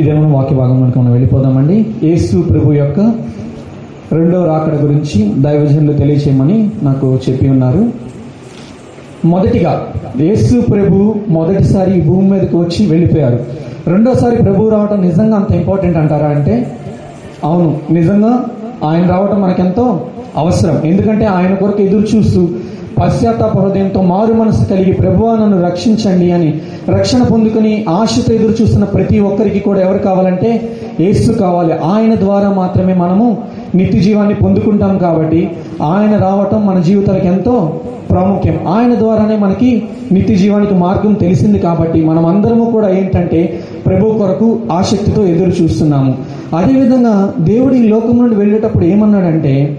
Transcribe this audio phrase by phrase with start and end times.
[0.00, 1.76] ఇదేమో వాక్య భాగంలోకి మనం వెళ్ళిపోదామండి.
[2.02, 3.00] యేసు ప్రభు యొక్క
[4.12, 7.82] రెండవ రాకడ గురించి దైవజనులు తెలియచేయమని నాకు చెప్పి ఉన్నారు.
[9.24, 9.72] మొదటిగా
[10.20, 13.38] యేసు ప్రభు మొదటిసారి భూమి మీదకి వచ్చి వెళ్ళిపోయారు.
[13.86, 16.54] రెండోసారి ప్రభు రావటం నిజంగా అంత ఇంపార్టెంట్ అంటారా అంటే
[17.44, 18.32] అవును నిజంగా
[18.84, 19.86] ఆయన రావటం మనకెంతో
[20.36, 20.76] అవసరం.
[20.84, 22.48] ఎందుకంటే ఆయన కొరకు ఎదురు చూస్తూ
[23.00, 26.48] పశ్చాత్తాప హృదయంతో మారు మనసు కలిగి ప్రభువా నన్ను రక్షించండి అని
[26.90, 30.70] రక్షణ పొందుకుని ఆశతో ఎదురు చూస్తున్న ప్రతి ఒక్కరికి కూడా ఎవరు కావాలంటే
[31.00, 31.72] ఏసు కావాలి.
[31.72, 33.38] ఆయన ద్వారా మాత్రమే మనము
[33.74, 35.50] నిత్య జీవాన్ని పొందుకుంటాం కాబట్టి
[35.82, 38.60] ఆయన రావటం మన జీవితాలకు ఎంతో ప్రాముఖ్యం.
[38.68, 39.82] ఆయన ద్వారానే మనకి
[40.12, 46.16] నిత్య జీవానికి మార్గం తెలిసింది కాబట్టి మనం అందరము కూడా ఏంటంటే ప్రభు కొరకు ఆసక్తితో ఎదురు చూస్తున్నాము.
[46.56, 49.78] అదేవిధంగా దేవుడు ఈ లోకం నుండి వెళ్ళేటప్పుడు ఏమన్నాడంటే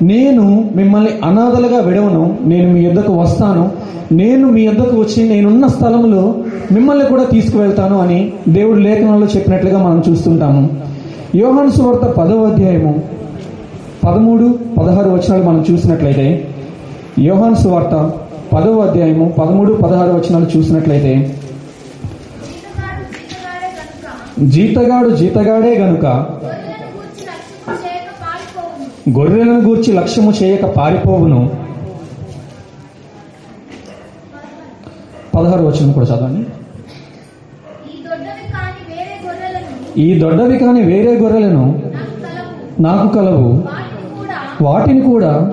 [0.00, 0.44] నేను
[0.74, 3.70] మిమ్మల్ని అనాథలుగా విడవను నేను మీ యుద్ధకు వస్తాను
[4.12, 6.22] నేను మీ యుద్ధకు వచ్చి నేనున్న స్థలంలో
[6.72, 10.62] మిమ్మల్ని కూడా తీసుకువెళ్తాను అని దేవుడు లేఖనంలో చెప్పినట్లుగా మనం చూస్తుంటాము.
[11.34, 12.92] యోహాను సువార్త పదవ అధ్యాయము
[14.04, 14.46] పదమూడు
[14.80, 16.26] పదహారు వచనాలు మనం చూసినట్లయితే
[17.18, 17.94] యోహాను సువార్త
[18.52, 21.12] పదవ అధ్యాయము పదమూడు పదహారు వచనాలు చూసినట్లయితే
[22.46, 24.06] జీతగాడు జీతగాడే గనుక
[24.50, 26.06] జీతగాడు జీతగాడే గనుక
[29.16, 31.50] గొర్రెలను గూర్చి లక్ష్యము చేయక పారిపోవును.
[35.34, 36.46] పదహారు వచనం కూడా చదవండి.
[40.00, 41.82] ఈ దొడ్డవి కాని వేరే గొర్రెలను
[42.80, 43.64] నాకు కలవు.
[44.62, 45.52] వాటిని కూడా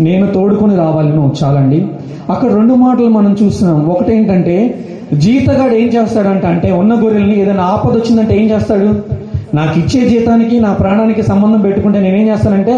[0.00, 1.34] నేను తోడుకొని రావాలను.
[1.44, 1.86] చాలండి.
[2.30, 3.88] అక్కడ రెండు మాటలు మనం చూస్తున్నాం.
[3.88, 9.16] ఒకటేంటంటే జీతగాడు ఏం చేస్తాడంట అంటే ఉన్న గొర్రెల్ని ఏదైనా ఆపద వచ్చిందంటే ఏం చేస్తాడు?
[9.58, 12.76] నాకు ఇచ్చే జీతానికి నా ప్రాణానికి సంబంధం పెట్టుకుంటే నేనేం చేస్తానంటే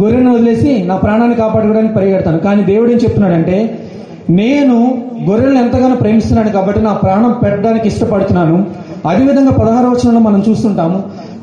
[0.00, 2.38] గొర్రెను వదిలేసి నా ప్రాణాన్ని కాపాడుకోవడానికి పరిగెడతాను.
[2.46, 3.56] కానీ దేవుడు ఏం చెప్తున్నాడంటే
[4.30, 4.76] నేను
[5.28, 8.56] గొర్రెలను ఎంతగానో ప్రేమిస్తున్నాను కాబట్టి నా ప్రాణం పెట్టడానికి ఇష్టపడుతున్నాను.
[9.10, 10.98] అదేవిధంగా పదహారు వచనంలో మనం చూస్తుంటాము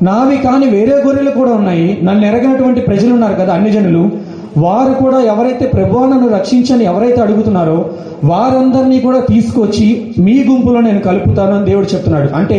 [0.08, 1.88] నావి కాని వేరే గొర్రెలు కూడా ఉన్నాయి.
[2.02, 4.04] నన్ను ఎరగినటువంటి ప్రజలు ఉన్నారు కదా అన్ని జనులు.
[4.56, 7.76] వారు కూడా ఎవరైతే ప్రభువా నన్ను రక్షించని ఎవరైతే అడుగుతున్నారో
[8.24, 9.86] వారందరినీ కూడా తీసుకొచ్చి
[10.18, 12.28] మీ గుంపులో నేను కలుపుతాను అని దేవుడు చెప్తున్నాడు.
[12.40, 12.58] అంటే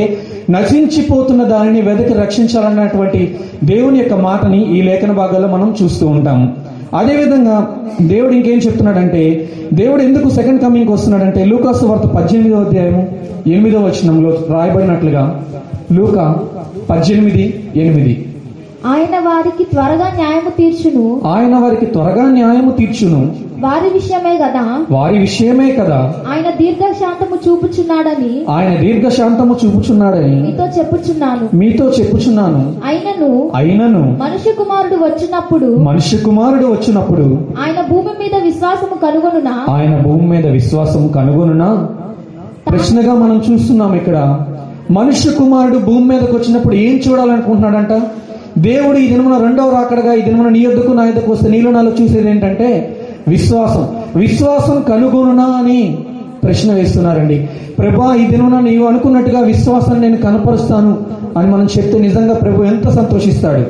[0.51, 6.55] నశించిపోతున్న దానిని వెదకి రక్షించాలన్నటువంటి దేవుని యొక్క మాటని ఈ లేఖన భాగాల్లో మనం చూస్తూ ఉంటాము
[6.95, 13.07] అదేవిధంగా దేవుడు ఇంకేం చెప్తున్నాడంటే దేవుడు ఎందుకు సెకండ్ కమింగ్ వస్తున్నాడంటే లూకాసు వార్త పద్దెనిమిదో అధ్యాయము
[13.47, 15.43] ఎనిమిదో వచనంలో రాయబడినట్లుగా
[15.91, 16.35] లూకా
[16.89, 18.32] పద్దెనిమిది ఎనిమిది.
[18.85, 21.21] ఆయన వారికి త్వరగా న్యాయము తీర్చును.
[21.25, 23.35] ఆయన వారికి త్వరగా న్యాయము తీర్చును.
[23.59, 24.85] వారి విషయమే కదా?
[24.91, 26.13] వారి విషయమే కదా?
[26.29, 31.57] ఆయన దీర్ఘశాంతము చూపుచున్నాడని ఆయన దీర్ఘశాంతము చూపుచున్నాడని మీతో చెప్పుచున్నాను.
[31.57, 32.75] మీతో చెప్పుచున్నాను.
[32.85, 39.65] అయినను అయినను మనుష్య కుమారుడు వచ్చినప్పుడు మనుష్య కుమారుడు వచ్చినప్పుడు ఆయన భూమి మీద విశ్వాసము కనుగొనునా?
[39.69, 41.87] ఆయన భూమి మీద విశ్వాసం కనుగొనునా?
[42.69, 44.39] ప్రశ్నగా మనం చూస్తున్నాం ఇక్కడ.
[44.91, 48.01] మనుష్య కుమారుడు భూమి మీదకి వచ్చినప్పుడు ఏం చూడాలనుకుంటున్నాడంట?
[48.57, 52.29] దేవుడు ఈ దినమున రెండవ రాకడగా ఈ దినమున నీ ఎద్దుకు నా ఎద్దుకు వస్తే నీలో నాలో చూసేది
[52.29, 52.97] ఏంటంటే
[53.27, 53.87] విశ్వాసం.
[54.15, 55.97] విశ్వాసం కనుగొనునా అని
[56.43, 57.49] ప్రశ్న వేస్తున్నారండి.
[57.79, 60.97] ప్రభా ఈ దినమున నీవు అనుకున్నట్టుగా విశ్వాసాన్ని నేను కనపరుస్తాను
[61.37, 63.65] అని మనం చెప్తే నిజంగా ప్రభు ఎంత సంతోషిస్తాడు.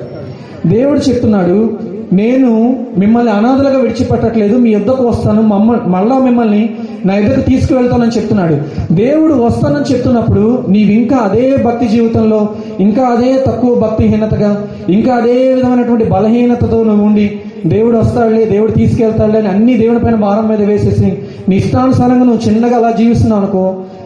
[0.67, 1.77] దేవుడు చెప్తున్నాడు
[2.13, 2.49] నేను
[2.97, 6.63] మిమ్మల్ని అనాథలుగా విడిచిపెట్టట్లేదు మీ యుద్ధకు వస్తాను మమ్మ మళ్ళా మిమ్మల్ని
[7.05, 8.55] నా యుద్ధకు తీసుకువెళ్తానని చెప్తున్నాడు.
[8.93, 12.39] దేవుడు వస్తానని చెప్తున్నప్పుడు నీవు ఇంకా అదే భక్తి జీవితంలో
[12.79, 14.51] ఇంకా అదే తక్కువ భక్తిహీనతగా
[14.89, 17.25] ఇంకా అదే విధమైనటువంటి బలహీనతతో నువ్వు ఉండి
[17.65, 21.09] దేవుడు వస్తాడులే దేవుడు తీసుకెళ్తాడులే అని అన్ని దేవుడి పైన భారం మీద వేసేసి
[21.49, 23.63] నీ ఇష్టానుసారంగా నువ్వు చిన్నగా అలా జీవిస్తున్నావు అనుకో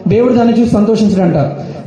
[0.08, 1.34] దేవుడు దాన్ని చూసి సంతోషించడంట.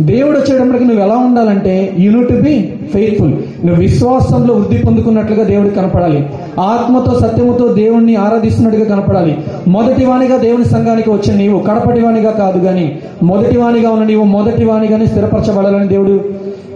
[0.01, 3.31] దేవుడు వచ్చేటప్పటికి నువ్వు ఎలా ఉండాలంటే యూనిట్ టు బి ఫెయిత్ఫుల్
[3.65, 6.29] నువ్వు విశ్వాసంలో వృద్ధి పొందుకున్నట్లుగా దేవుడికి కనపడాలి.
[6.59, 9.37] ఆత్మతో సత్యముతో దేవుణ్ణి ఆరాధిస్తున్నట్టుగా కనపడాలి.
[9.67, 14.65] మొదటి వానిగా దేవుని సంఘానికి వచ్చిన నీవు కడపటి వాణిగా కాదు కానీ మొదటి వానిగా ఉన్న నీవు మొదటి
[14.65, 16.23] వాణిగానే స్థిరపరచబడాలని దేవుడు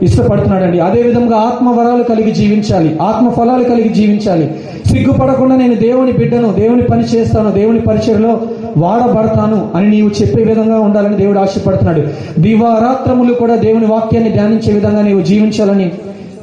[0.01, 0.79] ఇష్టపడుతున్నాడండి.
[0.79, 2.97] అదే విధంగా ఆత్మ వరాలు కలిగి జీవించాలి.
[3.01, 4.51] ఆత్మ ఫలాలు కలిగి జీవించాలి.
[4.85, 8.41] సిగ్గుపడకుండా నేను దేవుని బిడ్డను దేవుని పని చేస్తాను దేవుని పరిచయలో
[8.77, 12.03] వాడబడతాను అని నీవు చెప్పే విధంగా ఉండాలని దేవుడు ఆశపడుతున్నాడు.
[12.39, 15.91] దివారాత్రములు కూడా దేవుని వాక్యాన్ని ధ్యానించే విధంగా నీవు జీవించాలని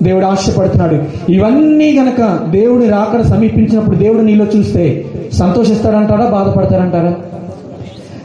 [0.02, 0.98] దేవుడు ఆశపడుతున్నాడు.
[1.32, 7.14] ఇవన్నీ గనక దేవుని రాకడ సమీపించినప్పుడు దేవుడు నీలో చూస్తే సంతోషిస్తాడంటారా బాధపడతారంటారా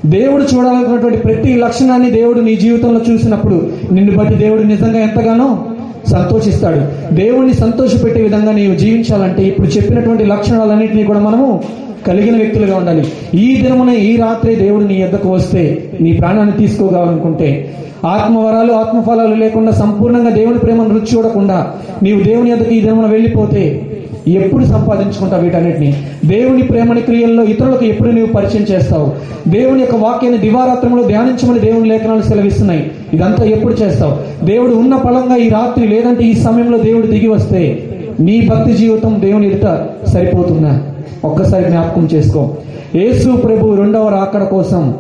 [0.05, 5.65] దేవుడు చూడాలనుకున్నటువంటి ప్రతి లక్షణాన్ని దేవుడు నీ జీవితంలో చూసినప్పుడు నిన్ను బట్టి దేవుడు నిజంగా ఎంతగానో
[6.11, 6.81] సంతోషిస్తాడు.
[7.15, 11.63] దేవుణ్ణి సంతోషపెట్టే విధంగా నీవు జీవించాలంటే ఇప్పుడు చెప్పినటువంటి లక్షణాలన్నింటినీ కూడా మనము
[12.07, 13.03] కలిగిన వ్యక్తులుగా ఉండాలి.
[13.37, 17.75] ఈ దినమున ఈ రాత్రి దేవుడు నీ యొద్దకు వస్తే నీ ప్రాణాన్ని తీసుకోగలనుకుంటే
[18.05, 21.73] ఆత్మవరాలు ఆత్మఫలాలు లేకుండా సంపూర్ణంగా దేవుని ప్రేమను రుచి చూడకుండా
[22.03, 23.81] నీవు దేవుని యొద్దకు ఈ దినమున వెళ్ళిపోతే
[24.27, 25.93] ఎప్పుడు సంపాదించుకుంటావు వీటన్నిటిని?
[26.25, 29.11] దేవుని ప్రేమని క్రియల్లో ఇతరులకు ఎప్పుడు నీవు పరిచయం చేస్తావు?
[29.49, 32.91] దేవుని యొక్క వాక్యాన్ని దివారాత్రంలో ధ్యానించమని దేవుని లేఖనాలు సెలవిస్తున్నాయి.
[33.13, 34.45] ఇదంతా ఎప్పుడు చేస్తావు?
[34.45, 37.83] దేవుడు ఉన్న ఫలంగా ఈ రాత్రి లేదంటే ఈ సమయంలో దేవుడు దిగి వస్తే
[38.19, 40.81] నీ భక్తి జీవితం దేవుని ఎదుట సరిపోతుందా?
[41.25, 42.49] ఒక్కసారి జ్ఞాపకం చేసుకో.
[42.95, 44.93] యేసు ప్రభు రెండవ రాకడ కోసం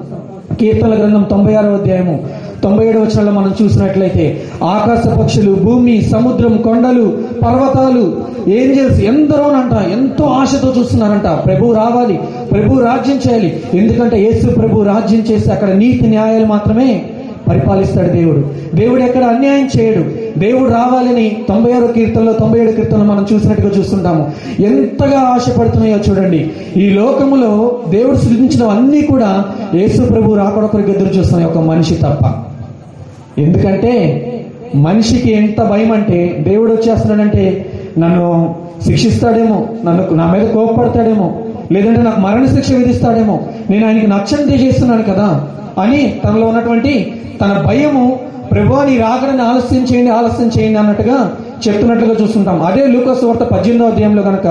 [0.59, 2.23] కీర్తన గ్రంథం తొంభై ఆరో అధ్యాయము
[2.63, 8.17] తొంభై ఏడు వచనంలో మనం చూసినట్లయితే ఆకాశ పక్షులు భూమి సముద్రం కొండలు పర్వతాలు
[8.49, 11.45] ఏంజల్స్ ఎందరోనంట ఎంతో ఆశతో చూస్తున్నారంట.
[11.45, 12.19] ప్రభు రావాలి
[12.51, 13.61] ప్రభు రాజ్యం చేయాలి.
[13.73, 17.05] ఎందుకంటే యేసు ప్రభు రాజ్యం చేసి అక్కడ నీతి న్యాయాలు మాత్రమే
[17.47, 18.43] పరిపాలిస్తాడు దేవుడు.
[18.75, 20.03] దేవుడు ఎక్కడ అన్యాయం చేయడు.
[20.37, 24.31] దేవుడు రావాలని తొంభై ఆరు కీర్తనలో తొంభై ఏడు కీర్తనలు మనం చూసినట్టుగా చూస్తుంటాము.
[24.59, 26.51] ఎంతగా ఆశపడుతున్నాయో చూడండి.
[26.77, 29.45] ఈ లోకములో దేవుడు సృజించినవన్నీ కూడా
[29.75, 32.43] యేసు ప్రభు రాకడొకరికి ఎదురు చూస్తున్నాయి ఒక మనిషి తప్ప.
[33.37, 33.93] ఎందుకంటే
[34.75, 38.55] మనిషికి ఎంత భయం అంటే దేవుడు వచ్చేస్తున్నాడంటే నన్ను
[38.85, 41.35] శిక్షిస్తాడేమో నన్ను నా మీద కోపపడతాడేమో
[41.71, 45.47] లేదంటే నాకు మరణ శిక్ష విధిస్తాడేమో నేను ఆయనకి నచ్చని చేస్తున్నాను కదా
[45.81, 48.19] అని తనలో ఉన్నటువంటి తన భయము
[48.51, 51.17] ప్రభు నీ రాకడని ఆలస్యం చేయండి ఆలస్యం చేయండి అన్నట్టుగా
[51.65, 52.57] చెప్తున్నట్లుగా చూస్తుంటాం.
[52.69, 54.47] అదే లూకస్ వార్త పద్దెనిమిదో అధ్యాయంలో కనుక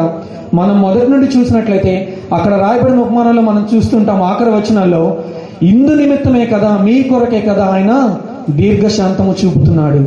[0.59, 1.95] మనం మొదటి నుండి చూసినట్లయితే
[2.37, 5.03] అక్కడ రాయబడిన ఉపమానంలో మనం చూస్తుంటాం ఆఖరి వచనాల్లో
[5.71, 7.93] ఇందు నిమిత్తమే కదా మీ కొరకే కదా ఆయన
[8.59, 10.01] దీర్ఘశాంతము చూపుతున్నాడు.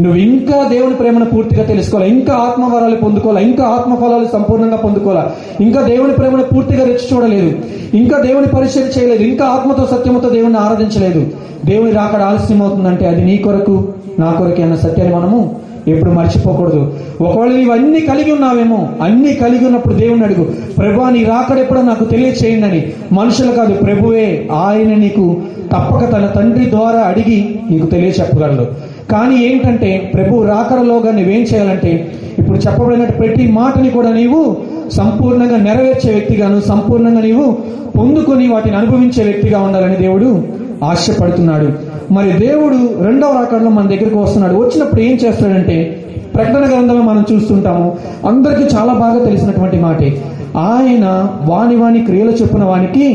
[0.00, 2.10] నువ్వు ఇంకా దేవుని ప్రేమను పూర్తిగా తెలుసుకోవాలి?
[2.10, 3.40] ఇంకా ఆత్మవరాలు పొందుకోవాలా?
[3.40, 5.32] ఇంకా ఆత్మఫలాలు సంపూర్ణంగా పొందుకోవాలా?
[5.60, 7.58] ఇంకా దేవుని ప్రేమను పూర్తిగా రెచ్చి చూడలేదు.
[7.94, 9.22] ఇంకా దేవుని పరిచయం చేయలేదు.
[9.22, 11.26] ఇంకా ఆత్మతో సత్యముతో దేవుని ఆరాధించలేదు.
[11.64, 13.88] దేవుని రాకడ ఆలస్యం అవుతుందంటే అది నీ కొరకు
[14.18, 15.56] నా కొరకే అన్న సత్యాన్ని మనము
[15.88, 16.94] ఎప్పుడు మర్చిపోకూడదు.
[17.20, 20.44] ఒకవేళ నీవు అన్ని కలిగి ఉన్నావేమో అన్ని కలిగి ఉన్నప్పుడు దేవుని అడుగు.
[20.78, 22.92] ప్రభు నీ రాకడెప్పుడో నాకు తెలియచేయండి అని.
[23.12, 25.42] మనుషులు కాదు ప్రభువే ఆయన నీకు
[25.72, 28.89] తప్పక తన తండ్రి ద్వారా అడిగి నీకు తెలియచెప్పగలడు.
[29.10, 31.92] కానీ ఏంటంటే ప్రభు రాకరలోగా నువ్వేం చేయాలంటే
[32.38, 34.40] ఇప్పుడు చెప్పబడినట్టు ప్రతి మాటని కూడా నీవు
[34.90, 37.46] సంపూర్ణంగా నెరవేర్చే వ్యక్తిగాను సంపూర్ణంగా నీవు
[37.98, 40.28] పొందుకొని వాటిని అనుభవించే వ్యక్తిగా ఉండాలని దేవుడు
[40.84, 41.68] ఆశపడుతున్నాడు.
[42.12, 44.54] మరి దేవుడు రెండవ రాకడలో మన దగ్గరకు వస్తున్నాడు.
[44.54, 45.76] వచ్చినప్పుడు ఏం చేస్తాడంటే
[46.34, 47.86] ప్రకటన గ్రంథంలో మనం చూస్తుంటాము
[48.28, 50.08] అందరికీ చాలా బాగా తెలిసినటువంటి మాటే.
[50.56, 51.04] ఆయన
[51.42, 53.06] వాని వాని క్రియలు చెప్పిన వానికి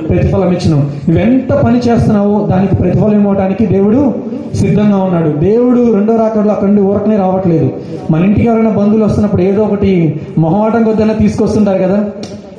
[0.00, 4.14] ప్రతిఫలం ఇచ్చును నువ్వెంత పని చేస్తున్నావో దానికి ప్రతిఫలం ఇవ్వడానికి దేవుడు
[4.54, 5.28] సిద్ధంగా ఉన్నాడు.
[5.28, 7.70] దేవుడు రెండో రాకడలో అక్కడి నుండి ఊరకనే రావట్లేదు.
[8.10, 12.04] మన ఇంటికి ఎవరైనా బంధువులు వస్తున్నప్పుడు ఏదో ఒకటి మొహమాటం కొద్దైనా తీసుకొస్తుంటారు కదా.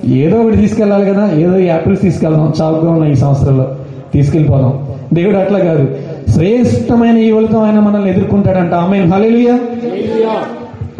[0.05, 1.31] ఏదో ఒకటి తీసుకెళ్ళాలి కదా.
[1.31, 2.53] ఏదో యాపిల్స్ తీసుకెళ్దాం.
[2.61, 3.75] చావుగా ఉన్నాయి ఈ సంవత్సరంలో.
[4.13, 4.79] తీసుకెళ్ళిపోదాం.
[5.13, 5.87] దేవుడు అట్లా కాదు.
[6.29, 8.73] శ్రేష్టమైన ఈ ఉలకం ఆయన మనల్ని ఎదుర్కొంటాడంట.
[8.73, 9.59] ఆమె హల్లెలూయా.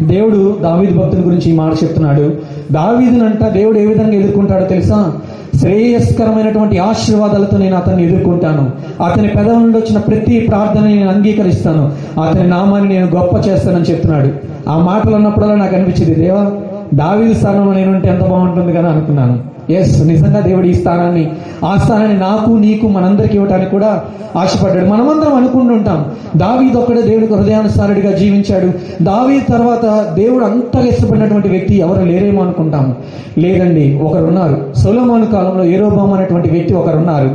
[0.02, 2.32] దేవుడు దావీదు భక్తుల గురించి ఈ మాట చెప్తున్నాడు.
[2.72, 5.12] దావీదునంట దేవుడు ఏ విధంగా ఎదుర్కొంటాడో తెలుసా?
[5.56, 8.70] శ్రేయస్కరమైనటువంటి ఆశీర్వాదాలతో నేను అతన్ని ఎదుర్కొంటాను.
[9.02, 11.92] అతని పెదవుల నుండి వచ్చిన ప్రతి ప్రార్థన నేను అంగీకరిస్తాను.
[12.20, 14.28] అతని నామాన్ని నేను గొప్ప చేస్తానని చెప్తున్నాడు.
[14.70, 16.50] ఆ మాటలు అన్నప్పుడల్లా నాకు అనిపించింది దేవా
[16.94, 19.57] దావీ స్థానంలో నేను ఉంటే ఎంత బాగుంటుంది కదా అనుకున్నాను.
[19.70, 21.30] ఎస్ నిజంగా దేవుడు ఈ స్థానాన్ని
[21.64, 24.02] ఆ స్థానాన్ని నాకు నీకు మనందరికి ఇవ్వటానికి కూడా
[24.36, 24.86] ఆశపడ్డాడు.
[24.86, 26.04] మనమందరం అనుకుంటుంటాం
[26.36, 28.72] దావీదు ఒక్కడే దేవుడికి హృదయానుసారుడిగా జీవించాడు.
[29.04, 32.96] దావీ తర్వాత దేవుడు అంతగా ఇష్టపడినటువంటి వ్యక్తి ఎవరు లేరేమో అనుకుంటాము
[33.38, 34.72] లేదండి ఒకరున్నారు.
[34.76, 37.30] సొలమాను కాలంలో ఏరోబామ్ అనేటువంటి వ్యక్తి ఒకరున్నారు.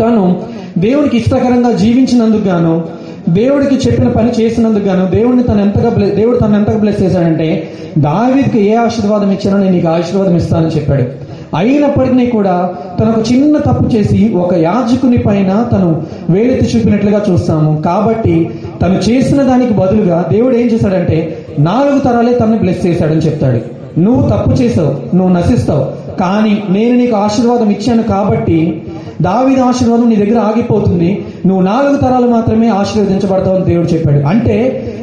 [0.00, 0.36] తను
[0.78, 2.84] దేవుడికి ఇష్టకరంగా జీవించినందుకు గాను
[3.28, 7.68] దేవుడికి చెప్పిన పని చేసినందుకు గాను దేవుడిని తను ఎంతగా దేవుడు తను ఎంతగా బ్లెస్ చేశాడంటే
[7.98, 11.23] దావీద్కి ఏ ఆశీర్వాదం ఇచ్చానో నేను నీకు ఆశీర్వాదం ఇస్తానని చెప్పాడు.
[11.54, 17.82] అయినప్పటికీ కూడా తనకు చిన్న తప్పు చేసి ఒక యాజకుని పైన తను వేలెత్తి చూపినట్లుగా చూస్తాము.
[17.82, 18.50] కాబట్టి
[18.82, 23.84] తను చేసిన దానికి బదులుగా దేవుడు ఏం చేశాడంటే నాలుగు తరాలే తనని బ్లెస్ చేశాడని చెప్తాడు.
[24.00, 25.84] నువ్వు తప్పు చేసావు నువ్వు నశిస్తావు.
[26.20, 28.82] కానీ నేను నీకు ఆశీర్వాదం ఇచ్చాను కాబట్టి
[29.22, 31.24] దావీదు ఆశీర్వాదం నీ దగ్గర ఆగిపోతుంది.
[31.46, 34.26] నువ్వు నాలుగు తరాలు మాత్రమే ఆశీర్వదించబడతావు అని దేవుడు చెప్పాడు.
[34.26, 34.56] అంటే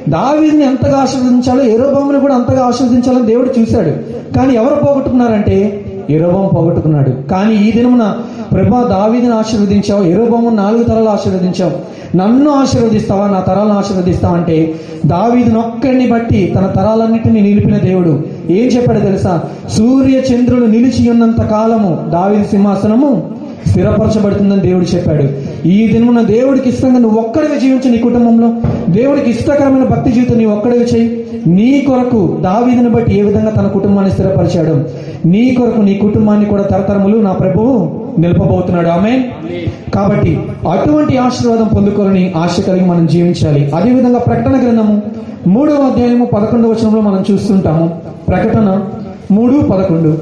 [0.09, 3.93] దావీదుని ఎంతగా ఆశీర్వదించాలో ఏరోబాముని కూడా అంతగా ఆశీర్వదించాలని దేవుడు చూశాడు.
[4.33, 7.09] కానీ ఎవరు పోగొట్టుకున్నారంటే ఇరవం పోగొట్టుకున్నాడు.
[7.09, 8.13] కానీ ఈ దినమున
[8.51, 11.91] ప్రభా దావీదిని ఆశీర్వదించావు ఇరవము నాలుగు తరాలు ఆశీర్వదించావు.
[12.17, 14.75] నన్ను ఆశీర్వదిస్తావా నా తరాలను ఆశీర్వదిస్తావా అంటే
[15.05, 18.23] దావీదుని ఒక్కడిని బట్టి తన తరాలన్నింటినీ నిలిపిన దేవుడు.
[18.49, 19.43] ఏం చెప్పాడో తెలుసా?
[19.69, 23.31] సూర్య చంద్రులు నిలిచి ఉన్నంత కాలము దావీది సింహాసనము
[23.67, 25.23] స్థిరపరచబడుతుందని దేవుడు చెప్పాడు.
[25.67, 28.53] ఈ దినమున దేవుడికి ఇష్టంగా నువ్వు ఒక్కడిగా జీవించు నీ కుటుంబంలో.
[28.89, 31.27] దేవుడికి ఇష్టకరమైన భక్తి జీవితం నీ ఒక్కడిగా చేయి.
[31.47, 34.85] నీ కొరకు దావీదుని బట్టి ఏ విధంగా తన కుటుంబాన్ని స్థిరపరిచాడు?
[35.25, 38.87] నీ కొరకు నీ కుటుంబాన్ని కూడా తరతరములు నా ప్రభువు నిలపబోతున్నాడు.
[38.87, 39.29] ఆమె
[39.93, 40.39] కాబట్టి
[40.71, 43.71] అటువంటి ఆశీర్వాదం పొందుకోవాలని ఆశ కలిగి మనం జీవించాలి.
[43.71, 45.01] అదేవిధంగా ప్రకటన గ్రంథము
[45.47, 47.99] మూడవ అధ్యాయము పదకొండవ వచనంలో మనం చూస్తుంటాము.
[48.29, 48.85] ప్రకటన
[49.31, 50.17] మూడు పదకొండు.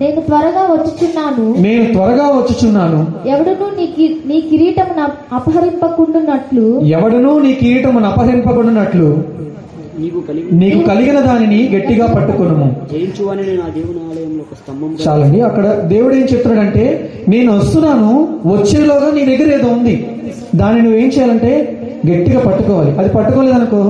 [0.00, 1.54] నేను త్వరగా వచ్చుచున్నాను.
[1.60, 3.28] నేను త్వరగా వచ్చుచున్నాను.
[3.28, 6.80] ఎవడును నీ కి- నీ కిరీటమును అపహరింపకుండునట్లు.
[6.80, 9.22] ఎవడనూ నీ కిరీటమును అపహరింపబడినట్లు
[9.98, 12.68] నీకు కలిగి నీకు కలిగిన దానిని గట్టిగా పట్టుకొనుము.
[12.92, 16.84] జయించు అని నేను ఆ దేవుని ఆలయంలో ఒక స్తంభం చాలండి అక్కడ దేవుడు ఏం చెప్తున్నాడంటే
[17.28, 18.10] నేను వస్తున్నాను
[18.46, 19.94] వచ్చేలోగా నీ దగ్గర ఏదో ఉంది.
[20.54, 21.52] దాన్ని నువ్వేం చేయాలంటే
[22.06, 22.98] గట్టిగా పట్టుకోవాలి.
[22.98, 23.80] అది పట్టుకోలేదనుకో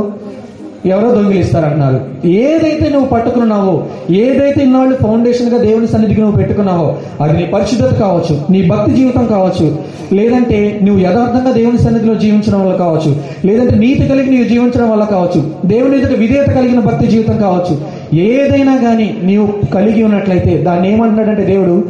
[0.87, 1.99] ఎవరో దొంగిలిస్తారంటున్నారు.
[2.26, 3.75] ఏదైతే నువ్వు పట్టుకున్నావో
[4.14, 6.88] ఏదైతే ఇన్నాళ్ళు ఫౌండేషన్గా దేవుని సన్నిధికి నువ్వు పెట్టుకున్నావో
[7.20, 9.66] అది నీ పరిశుద్ధత కావచ్చు నీ భక్తి జీవితం కావచ్చు
[10.14, 13.16] లేదంటే నువ్వు యథార్థంగా దేవుని సన్నిధిలో జీవించడం వల్ల కావచ్చు.
[13.44, 15.40] లేదంటే నీతి కలిగి నీవు జీవించడం వల్ల కావచ్చు.
[15.66, 17.75] దేవుని ఎదుట విధేయత కలిగిన భక్తి జీవితం కావచ్చు.
[18.18, 21.85] ఏదైనా కానీ నీవు కలిగి ఉన్నట్లయితే దాన్ని ఏమంటున్నాడంటే దేవుడు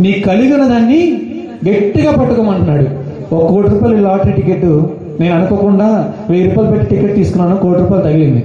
[0.00, 1.20] నీ కలిగి ఉన్న దాన్ని
[1.68, 2.86] గట్టిగా పట్టుకోమంటున్నాడు.
[3.34, 4.64] ఒక కోటి రూపాయలు లాటరీ టికెట్
[5.20, 8.44] నేను అనుకోకుండా వెయ్యి రూపాయలు పెట్టి టికెట్ తీసుకున్నాను కోటి రూపాయలు తగిలింది.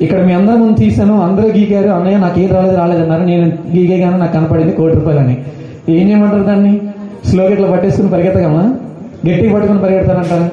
[0.00, 3.50] ఇక్కడ మీ అందరి ముందు తీసాను అందరూ గీకారు అన్నయ్య నాకు ఏం రాలేదు రాలేదు అన్నారు నేను
[4.00, 5.36] కానీ నాకు కనపడింది కోటి రూపాయలు అని
[5.88, 6.80] ఏం చేయమంటారు దాన్ని?
[7.24, 8.74] స్లోగా ఇట్లా పట్టేసుకుని పరిగెత్తగలమా?
[9.28, 10.48] గట్టిగా పట్టుకుని పరిగెడతానంటారా?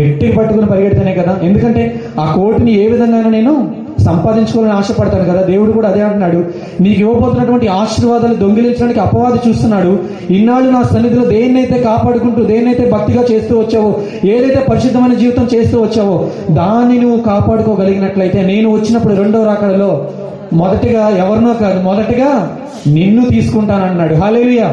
[0.00, 1.38] గట్టిగా పట్టుకుని పరిగెడితేనే కదా.
[1.42, 5.42] ఎందుకంటే ఆ కోటిని ఏ విధంగా నేను సంపాదించుకోవాలని ఆశపడతాను కదా.
[5.42, 6.44] దేవుడు కూడా అదే అంటున్నాడు.
[6.80, 9.98] నీకు ఇవ్వబోతున్నటువంటి ఆశీర్వాదాలు దొంగిలించడానికి అపవాది చూస్తున్నాడు.
[10.30, 17.00] ఇన్నాళ్ళు నా సన్నిధిలో దేన్నైతే కాపాడుకుంటూ దేన్నైతే భక్తిగా చేస్తూ వచ్చావో ఏదైతే పరిశుద్ధమైన జీవితం చేస్తూ వచ్చావో దాన్ని
[17.00, 20.10] నువ్వు కాపాడుకోగలిగినట్లయితే నేను వచ్చినప్పుడు రెండో రాకడలో
[20.52, 24.14] మొదటిగా ఎవరినో కాదు మొదటిగా నిన్ను తీసుకుంటానన్నాడు.
[24.14, 24.68] హాలేలియ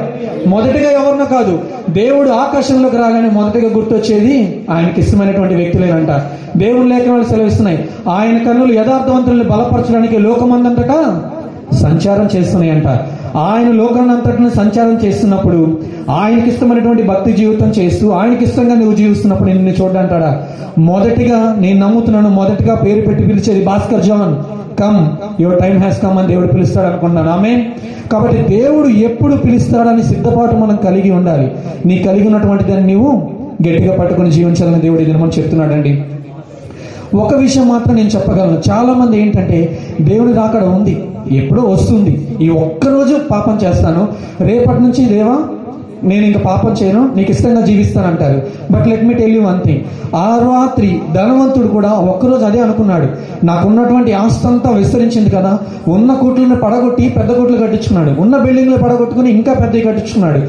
[0.48, 6.10] మొదటిగా ఎవరినో కాదు దేవుడు ఆకాశంలోకి రాగానే మొదటిగా గుర్తొచ్చేది ఆయనకి ఇష్టమైనటువంటి వ్యక్తులేనంట.
[6.58, 7.90] దేవుడు లేఖనాలు సెలవిస్తున్నాయి.
[8.10, 11.30] ఆయన కన్నులు యథార్థవంతులను బలపరచడానికి లోకమందంతటా
[11.82, 12.88] సంచారం చేస్తున్నాయంట.
[13.36, 20.44] ఆయన లోకాన్నంతటిని సంచారం చేస్తున్నప్పుడు ఆయనకి ఇష్టమైనటువంటి భక్తి జీవితం చేస్తూ ఆయనకి ఇష్టంగా నువ్వు జీవిస్తున్నప్పుడు నిన్ను చూడంటాడా?
[20.78, 24.36] మొదటిగా నేను నమ్ముతున్నాను మొదటిగా పేరు పెట్టి పిలిచేది Bhaskar John.
[24.78, 25.08] Come
[25.42, 27.66] your time has come అని దేవుడు పిలుస్తాడు అనుకున్నాను ఆమె
[28.12, 31.52] కాబట్టి దేవుడు ఎప్పుడు పిలుస్తాడని సిద్ధపాటు మనం కలిగి ఉండాలి.
[31.86, 36.04] నీ కలిగి ఉన్నటువంటి దాన్ని నీవు గట్టిగా పట్టుకొని జీవించాలని దేవుడు ఇది మనం చెప్తున్నాడండి.
[37.16, 38.62] ఒక విషయం మాత్రం నేను చెప్పగలను.
[38.70, 41.04] చాలా మంది ఏంటంటే దేవుడి రాకడ ఉంది.
[41.32, 42.28] ఎప్పుడో వస్తుంది.
[42.42, 44.08] ఈ ఒక్కరోజు పాపం చేస్తాను.
[44.42, 45.48] రేపటి నుంచి దేవా
[46.06, 48.42] నేను ఇంకా పాపం చేయను నీకు ఇష్టంగా జీవిస్తానంటారు.
[48.72, 49.80] But let me tell you one thing
[50.16, 53.08] ఆ రాత్రి ధనవంతుడు కూడా ఒక్కరోజు అదే అనుకున్నాడు.
[53.46, 58.22] నాకున్నటువంటి ఆస్తి అంతా విస్తరించింది కదా ఉన్న కోట్లను పడగొట్టి పెద్ద కోట్లు కట్టించుకున్నాడు.
[58.22, 60.42] ఉన్న బిల్డింగ్లు పడగొట్టుకుని ఇంకా పెద్దవి కట్టించుకున్నాడు.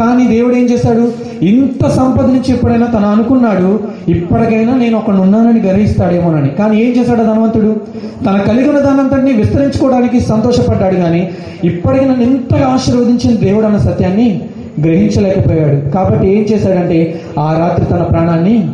[0.00, 1.12] కానీ దేవుడు ఏం చేశాడు?
[1.44, 7.80] ఇంత సంపద నుంచి ఎప్పుడైనా తను అనుకున్నాడు ఇప్పటికైనా నేను ఒకడు ఉన్నానని గర్విస్తాడేమోనని కానీ ఏం చేశాడు ధనవంతుడు?
[8.26, 11.30] తన కలిగిన దానంతటిని విస్తరించుకోవడానికి సంతోషపడ్డాడు కానీ
[11.64, 14.40] ఇప్పటికి నన్ను ఇంతగా ఆశీర్వదించిన దేవుడు అన్న సత్యాన్ని
[14.80, 15.90] గ్రహించలేకపోయాడు.
[15.90, 18.68] కాబట్టి ఏం చేశాడంటే ఆ రాత్రి తన ప్రాణాన్ని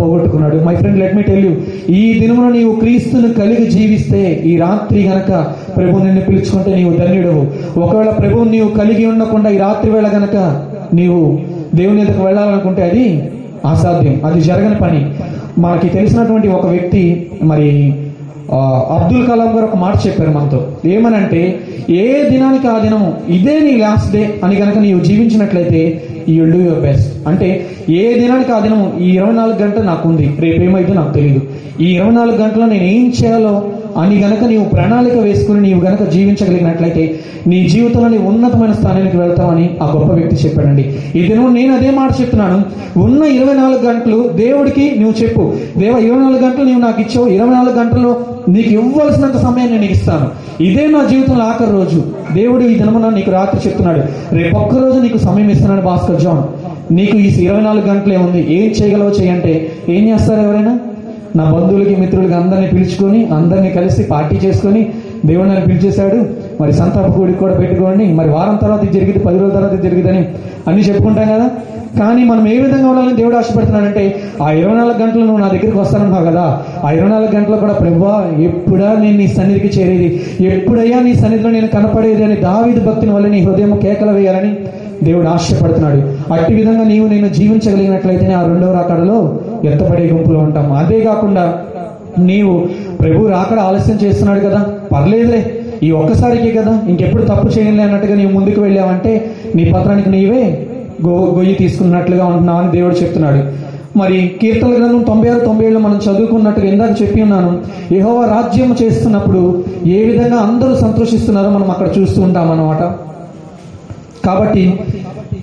[0.00, 0.56] పోగొట్టుకున్నాడు.
[0.56, 1.52] My friend let me tell you
[1.94, 5.30] ఈ దినమున నీవు క్రీస్తును కలిగి జీవిస్తే ఈ రాత్రి గనక
[5.76, 7.46] ప్రభు నిన్ను పిలుచుకుంటే నీవు ధన్యుడవు.
[7.80, 10.36] ఒకవేళ ప్రభువు నీవు కలిగి ఉండకుండా ఈ రాత్రి వేళ గనక
[10.94, 11.38] నీవు
[11.74, 13.06] దేవుని ఎదుకు వెళ్ళాలనుకుంటే అది
[13.68, 15.14] అసాధ్యం అది జరగని పని.
[15.58, 17.94] మనకి తెలిసినటువంటి ఒక వ్యక్తి మరి
[18.94, 20.58] అబ్దుల్ కలాం గారు ఒక మాట చెప్పారు మనతో.
[20.86, 21.40] ఏమనంటే
[21.96, 25.80] ఏ దినానికి ఆ దినము ఇదే నీ లాస్ట్ డే అని కనుక నీవు జీవించినట్లయితే
[26.28, 27.48] యూ డూ యువర్ బెస్ట్ అంటే
[27.96, 31.42] ఏ దినానికి ఆ దినము ఈ ఇరవై నాలుగు గంటలు నాకు ఉంది రేపు ఏమైతే నాకు తెలియదు
[31.80, 33.54] ఈ ఇరవై నాలుగు గంటలో నేను ఏం చేయాలో
[33.96, 39.92] అని గనక నీవు ప్రణాళిక వేసుకుని నీవు గనక జీవించగలిగినట్లయితే నీ జీవితంలో నీ ఉన్నతమైన స్థానానికి వెళ్తామని ఆ
[39.96, 40.98] గొప్ప వ్యక్తి చెప్పాడండి.
[41.16, 42.62] ఈ దినం నేను అదే మాట చెప్తున్నాను.
[43.00, 45.52] ఉన్న ఇరవై నాలుగు గంటలు దేవుడికి నువ్వు చెప్పు.
[45.78, 47.26] దేవ ఇరవై నాలుగు గంటలు నీవు నాకు ఇచ్చావు.
[47.26, 48.16] ఇరవై నాలుగు గంటల్లో
[48.48, 50.30] నీకు ఇవ్వాల్సినంత సమయం నేను నీకు ఇస్తాను.
[50.62, 52.02] ఇదే నా జీవితంలో ఆఖరి రోజు.
[52.34, 54.34] దేవుడు ఈ దినమున నీకు రాత్రి చెప్తున్నాడు.
[54.34, 56.42] రేపు ఒక్కరోజు నీకు సమయం ఇస్తున్నాడు భాస్కర్ జాన్.
[56.94, 58.54] నీకు ఈ ఇరవై నాలుగు గంటలే ఉంది.
[58.54, 60.78] ఏం చేయగలవో చేయంటే ఏం చేస్తారు ఎవరైనా?
[61.38, 64.82] నా బంధువులకి మిత్రులకి అందరినీ పిలుచుకొని అందరినీ కలిసి పార్టీ చేసుకొని
[65.28, 66.18] దేవుడు నన్ను పిలిచేశాడు.
[66.60, 68.04] మరి సంతాప కూడికి కూడా పెట్టుకోండి.
[68.18, 70.22] మరి వారం తర్వాత ఇది జరిగింది పది రోజుల తర్వాత ఇది జరిగిందని
[70.68, 71.48] అన్ని చెప్పుకుంటాం కదా.
[71.98, 74.02] కానీ మనం ఏ విధంగా ఉండాలని దేవుడు ఆశపడుతున్నాడంటే
[74.42, 76.44] ఆ ఇరవై నాలుగు గంటలు నువ్వు నా దగ్గరికి వస్తానన్నావు కదా.
[76.84, 78.14] ఆ ఇరవై నాలుగు గంటలు కూడా ప్రభా
[78.48, 80.08] ఎప్పుడా నేను నీ సన్నిధికి చేరేది?
[80.40, 84.52] ఎప్పుడయ్యా నీ సన్నిధిలో నేను కనపడేది అని దావిది భక్తిని వల్ల నీ హృదయం కేకలు వేయాలని
[85.04, 86.32] దేవుడు ఆశపడుతున్నాడు.
[86.32, 90.72] అట్టి విధంగా నీవు నేను జీవించగలిగినట్లయితేనే ఆ రెండవ రాకడలో ఎత్తపడే గుంపులో ఉంటాం.
[90.72, 91.58] అదే కాకుండా
[92.18, 92.66] నీవు
[93.00, 94.66] ప్రభు రాకడ ఆలస్యం చేస్తున్నాడు కదా?
[94.92, 95.52] పర్లేదులే.
[95.82, 96.80] ఈ ఒక్కసారికే కదా?
[96.88, 100.66] ఇంకెప్పుడు తప్పు చేయలే అన్నట్టుగా నీవు ముందుకు వెళ్ళావంటే నీ పత్రానికి నీవే
[101.06, 103.66] గో గొయ్యి తీసుకున్నట్లుగా ఉంటున్నావు అని దేవుడు చెప్తున్నాడు.
[103.98, 107.60] మరి కీర్తన గ్రంథం తొంభై ఆరు తొంభై ఏళ్ళు మనం చదువుకున్నట్టుగా ఇందాక చెప్పి ఉన్నాను.
[107.94, 112.94] యహోవ రాజ్యం చేస్తున్నప్పుడు ఏ విధంగా అందరూ సంతోషిస్తున్నారో మనం అక్కడ చూస్తూ ఉంటాం అన్నమాట.
[114.26, 114.78] కాబట్టి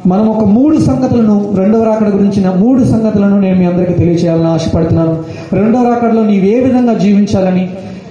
[0.08, 5.18] మనం ఒక మూడు సంగతులను రెండవ రాకడ గురించిన మూడు సంగతులను నేను మీ అందరికీ తెలియచేయాలని ఆశపడుతున్నాను.
[5.54, 7.70] రెండవ రాకడలో నీవు ఏ విధంగా జీవించాలని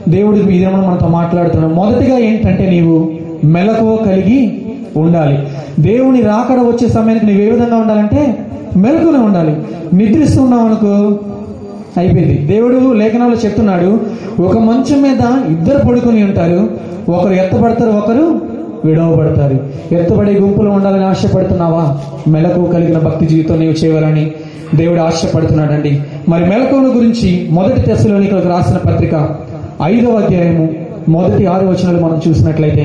[0.08, 1.74] దేవుడు ఈ దినం మనతో మాట్లాడుతున్నాడు.
[1.74, 3.10] మొదటిగా ఏంటంటే నీవు
[3.44, 4.62] మెలకువ కలిగి
[4.96, 5.38] ఉండాలి.
[5.80, 8.38] దేవుని రాకడ వచ్చే సమయానికి నీవు ఏ విధంగా ఉండాలంటే
[8.76, 9.56] మెలకునే ఉండాలి.
[9.96, 11.18] నిద్రిస్తున్నావు అనుకో
[11.96, 12.36] అయిపోయింది.
[12.38, 14.00] దేవుడు లేఖనాల్లో చెప్తున్నాడు
[14.42, 16.70] ఒక మంచం మీద ఇద్దరు పడుకొని ఉంటారు.
[17.10, 18.51] ఒకరు ఎత్తపడతారు ఒకరు
[18.84, 19.56] విడవబడతారు.
[19.94, 21.84] ఎత్తబడే గుంపులో ఉండాలని ఆశపడుతున్నావా?
[22.28, 24.24] మెలకు కలిగిన భక్తి జీవితం నీవు చేయవాలని
[24.74, 26.02] దేవుడు ఆశపడుతున్నాడండి.
[26.28, 29.14] మరి మెలకువల గురించి మొదటి తెశలోనికలకు రాసిన పత్రిక
[29.82, 30.68] ఐదవ అధ్యాయము
[31.08, 32.84] మొదటి ఆరు వచనాలు మనం చూసినట్లయితే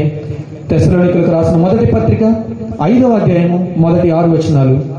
[0.69, 2.23] తెశలోనికలకు రాసిన మొదటి పత్రిక
[2.83, 4.97] ఐదవ అధ్యాయము మొదటి ఆరు వచనాలు.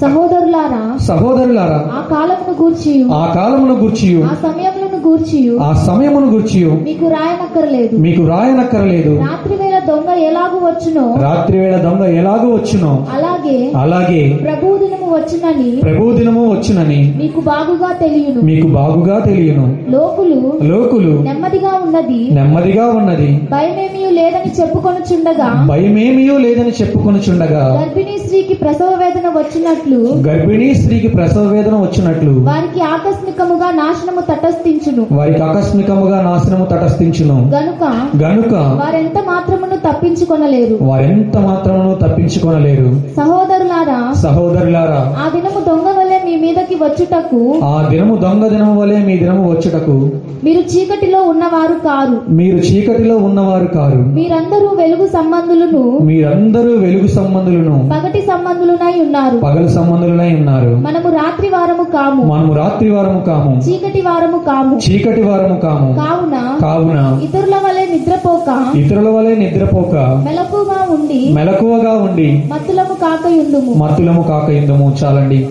[0.00, 7.06] సహోదరులారా సహోదరులారా ఆ కాలమును గూర్చి ఆ కాలమును గూర్చియు ఆ సమయములను గూర్చి ఆ సమయమును గూర్చియు మీకు
[7.06, 7.96] రాయనక్కర్లేదు.
[7.96, 9.12] మీకు రాయనక్కరలేదు.
[9.18, 15.70] రాత్రి వేళ దొంగ ఎలాగు వచ్చునో రాత్రి వేళ దొంగ ఎలాగో వచ్చునో అలాగే అలాగే ప్రభువు దినము వచ్చునని
[15.76, 18.40] ప్రభు దినము వచ్చునని మీకు బాగుగా తెలియను.
[18.40, 19.66] మీకు బాగుగా తెలియను.
[19.90, 22.20] లోకులు లోకులు నెమ్మదిగా ఉన్నది.
[22.32, 23.30] నెమ్మదిగా ఉన్నది.
[23.52, 29.98] భయమేమీ లేదని చెప్పుకొనుచుండగా భయమేమియో లేదని చెప్పుకొనుచుండగా గర్భిణీ స్త్రీకి ప్రసవ వేదన వచ్చినట్లు
[30.28, 35.06] గర్భిణీ స్త్రీకి ప్రసవ వేదన వచ్చినట్లు వారికి ఆకస్మికముగా నాశనము తటస్థించును.
[35.12, 37.36] వారికి ఆకస్మికముగా నాశనము తటస్థించును.
[37.54, 37.82] గనుక
[38.24, 40.78] గనుక వారెంత మాత్రమును తప్పించుకొనలేరు?
[40.82, 43.00] వారెంత మాత్రమును తప్పించుకొనలేరు?
[43.16, 49.16] సహోదరులారా సహోదరులారా ఆ దినము దొంగ వలె మీ మీదకి వచ్చుటకు ఆ దినము దొంగ దినము వలె మీ
[49.16, 50.10] దినము వచ్చుటకు
[50.44, 52.34] మీరు చీకటిలో ఉన్నవారు కారు.
[52.34, 53.98] మీరు చీకటిలో ఉన్నవారు కారు.
[53.98, 59.38] మీరందరూ వెలుగు సంబంధులను మీరందరూ వెలుగు సంబంధులను పగటి సంబంధులునై ఉన్నారు.
[59.38, 60.68] పగలు సంబంధులై ఉన్నారు.
[60.68, 62.34] మనము రాత్రి వారము కాము.
[62.34, 63.62] మనము రాత్రి వారము కాము.
[63.68, 64.80] చీకటి వారము కాము.
[64.90, 65.94] చీకటి వారము కాము.
[65.94, 73.74] కావున కావున ఇతరుల వలె నిద్రపోక ఇతరుల వలె నిద్రపోక మెలకుగా ఉండి మెలకువగా ఉండి మత్తులము కాకయుందుము.
[73.74, 75.48] మత్తులము కాక ఇందము చాలండి.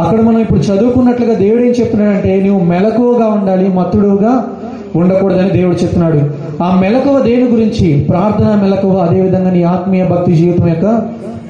[0.00, 4.48] అక్కడ మనం ఇప్పుడు చదువుకున్నట్లుగా దేవుడు ఏం చెప్తున్నాడంటే నువ్వు మెలకువగా ఉండాలి మత్తుడుగా
[4.96, 6.20] ఉండకూడదని దేవుడు చెప్తున్నాడు.
[6.62, 8.06] ఆ మెలకువ దేని గురించి?
[8.10, 11.02] ప్రార్థన మెలకువ అదేవిధంగా నీ ఆత్మీయ భక్తి జీవితం యొక్క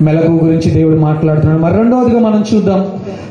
[0.02, 1.60] మెలకువ గురించి దేవుడు మాట్లాడుతున్నాడు.
[1.62, 2.86] మరి రెండవదిగా మనం చూద్దాం.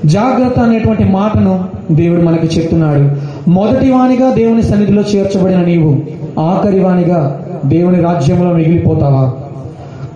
[0.05, 3.09] జాగ్రత్త అనేటువంటి మాటను దేవుడు మనకి చెప్తున్నాడు.
[3.49, 5.97] మొదటి వానిగా దేవుని సన్నిధిలో చేర్చబడిన నీవు
[6.39, 9.31] ఆఖరి వానిగా దేవుని రాజ్యంలో మిగిలిపోతావా?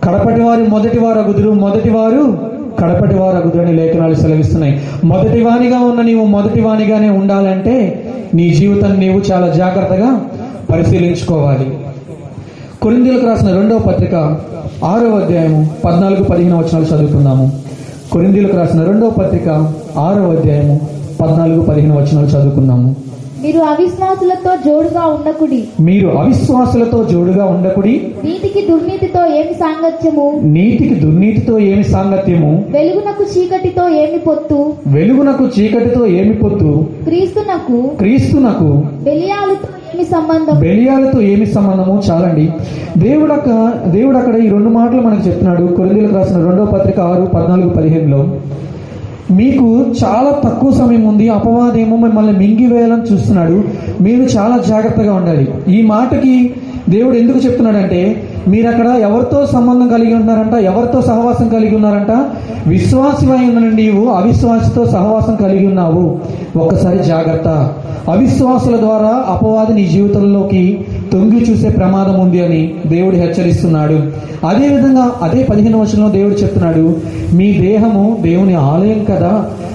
[0.04, 2.38] కడపటి వారు మొదటి వారు అగుదురు మొదటి వారు
[2.80, 4.80] కడపటి వారు అగుదురు అని లేఖనాలు సెలవిస్తున్నాయి.
[5.04, 8.04] మొదటి వానిగా ఉన్న నీవు మొదటి వానిగానే ఉండాలంటే
[8.34, 10.20] నీ జీవితాన్ని నీవు చాలా జాగ్రత్తగా
[10.70, 11.66] పరిశీలించుకోవాలి.
[12.82, 14.14] కొరిందీలకు రాసిన రెండవ పత్రిక
[14.84, 17.52] ఆరో అధ్యాయము పద్నాలుగు పదిహేను వచనాలు చదువుతున్నాము
[18.12, 19.48] కొరిందీలకు రాసిన రెండవ పత్రిక
[19.98, 20.80] ఆరో అధ్యాయము
[21.20, 22.96] పద్నాలుగు పదిహేను వచనాలు చదువుకున్నాము
[23.42, 25.64] మీరు అవిశ్వాసులతో జోడుగా ఉండకుడి.
[25.80, 28.14] మీరు అవిశ్వాసులతో జోడుగా ఉండకుడి.
[28.24, 30.40] నీతికి దుర్నీతితో ఏమి సాంగత్యము?
[30.44, 32.64] నీతికి దుర్నీతితో ఏమి సాంగత్యము?
[32.70, 34.72] వెలుగునకు చీకటితో ఏమి పొత్తు?
[34.86, 36.86] వెలుగునకు చీకటితో ఏమి పొత్తు?
[37.04, 37.90] క్రీస్తునకు?
[37.98, 38.82] క్రీస్తునకు.
[39.02, 40.60] బెలియాలతో ఏమి సంబంధం?
[40.60, 42.02] బెలియాలతో ఏమి సంబంధము?
[42.10, 42.50] చాలండి.
[42.98, 45.66] దేవుడు అక్క దేవుడు అక్కడ ఈ రెండు మాటలు మనకు చెప్తున్నాడు.
[45.66, 48.28] కొరిందీలకు రాసిన రెండో పత్రిక ఆరు పద్నాలుగు పదిహేనులో.
[49.30, 53.64] మీకు చాలా తక్కువ సమయం ఉంది అపవాదేమో మిమ్మల్ని మింగివేయాలని చూస్తున్నాడు.
[54.00, 55.48] మీరు చాలా జాగ్రత్తగా ఉండాలి.
[55.68, 56.54] ఈ మాటకి
[56.88, 60.52] దేవుడు ఎందుకు చెప్తున్నాడంటే మీరు అక్కడ ఎవరితో సంబంధం కలిగి ఉన్నారంట?
[60.52, 62.26] ఎవరితో సహవాసం కలిగి ఉన్నారంట?
[62.68, 66.18] విశ్వాసమై నీవు అవిశ్వాసతో సహవాసం కలిగి ఉన్నావు.
[66.56, 67.74] ఒక్కసారి జాగ్రత్త.
[68.10, 70.78] అవిశ్వాసుల ద్వారా అపవాది నీ జీవితంలోకి
[71.12, 73.98] తొంగి చూసే ప్రమాదం ఉంది అని దేవుడు హెచ్చరిస్తున్నాడు.
[74.46, 76.96] అదేవిధంగా అదే పదిహేను వచనంలో దేవుడు చెప్తున్నాడు
[77.34, 79.32] మీ దేహము దేవుని ఆలయం కదా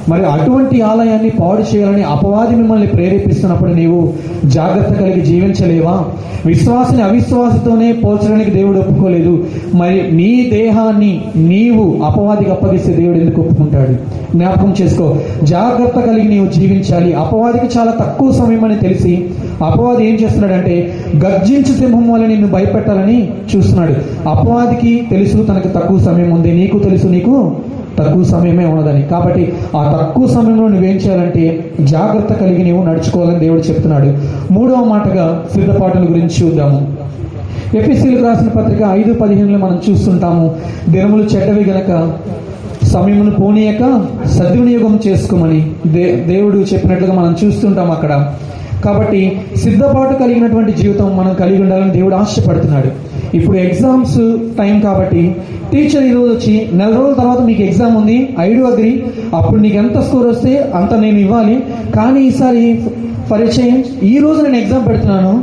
[0.09, 4.13] మరి అటువంటి ఆలయాన్ని పాడు చేయాలని అపవాది మిమ్మల్ని ప్రేరేపిస్తున్నప్పుడు నీవు
[4.45, 6.03] జాగ్రత్త కలిగి జీవించలేవా?
[6.45, 9.43] విశ్వాసని అవిశ్వాసతోనే పోల్చడానికి దేవుడు ఒప్పుకోలేదు.
[9.75, 13.91] మరి నీ దేహాన్ని నీవు అపవాదికి అప్పగిస్తే దేవుడు ఎందుకు ఒప్పుకుంటాడు?
[14.37, 15.15] జ్ఞాపకం చేసుకో.
[15.43, 17.13] జాగ్రత్త కలిగి నీవు జీవించాలి.
[17.13, 19.25] అపవాదికి చాలా తక్కువ సమయం అని తెలిసి
[19.63, 20.93] అపవాది ఏం చేస్తున్నాడంటే
[21.25, 23.93] గర్జించు సింహం వల్ల నిన్ను భయపెట్టాలని చూస్తున్నాడు.
[24.29, 26.51] అపవాదికి తెలుసు తనకు తక్కువ సమయం ఉంది.
[26.51, 27.55] నీకు తెలుసు నీకు
[27.99, 29.03] తక్కువ సమయమే ఉన్నదని.
[29.03, 34.17] కాబట్టి ఆ తక్కువ సమయంలో నువ్వేం చేయాలంటే జాగ్రత్త కలిగి నీవు నడుచుకోవాలని దేవుడు చెప్తున్నాడు.
[34.53, 36.79] మూడవ మాటగా సిద్ధపాటుల గురించి చూద్దాము.
[37.75, 40.55] ఎఫ్ఎస్సీలకు రాసిన పత్రిక ఐదు పదిహేనులో మనం చూస్తుంటాము.
[40.89, 42.17] దినములు చెడ్డవి గనక
[42.83, 48.33] సమయమును పోనీయక సద్వినియోగం చేసుకోమని దే దేవుడు చెప్పినట్లుగా మనం చూస్తుంటాం అక్కడ.
[48.83, 52.89] కాబట్టి సిద్ధపాటు కలిగినటువంటి జీవితం మనం కలిగి ఉండాలని దేవుడు ఆశపడుతున్నాడు.
[53.37, 54.19] ఇప్పుడు ఎగ్జామ్స్
[54.57, 55.35] టైం కాబట్టి
[55.71, 59.03] టీచర్ ఈరోజు వచ్చి నెల రోజుల తర్వాత మీకు ఎగ్జామ్ ఉంది ఐడు అగ్రి
[59.35, 61.63] అప్పుడు నీకు ఎంత స్కోర్ వస్తే అంత నేను ఇవ్వాలి.
[61.95, 62.83] కానీ ఈసారి
[63.31, 65.33] పరిచయం ఈ రోజు నేను ఎగ్జామ్ పెడుతున్నాను.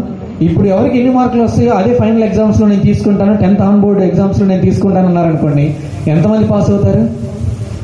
[0.42, 3.34] ఇప్పుడు ఎవరికి ఎన్ని మార్కులు వస్తాయో అదే ఫైనల్ ఎగ్జామ్స్లో నేను తీసుకుంటాను.
[3.36, 5.74] టెన్త్ ఆన్ బోర్డ్ ఎగ్జామ్స్లో నేను తీసుకుంటాను అన్నారనుకోండి
[6.08, 7.02] ఎంతమంది పాస్ అవుతారు?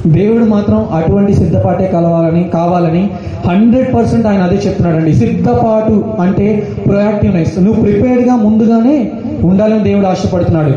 [0.07, 3.11] దేవుడు మాత్రం అటువంటి సిద్ధపాటే కలవాలని కావాలని
[3.46, 5.12] హండ్రెడ్ పర్సెంట్ ఆయన అదే చెప్తున్నాడండి.
[5.12, 7.59] సిద్ధపాటు అంటే ప్రొయాక్టివ్నెస్.
[7.59, 9.11] నువ్వు ప్రిపేర్డ్గా ముందుగానే
[9.44, 10.70] ఉండాలని దేవుడు ఆశపడుతున్నాడు.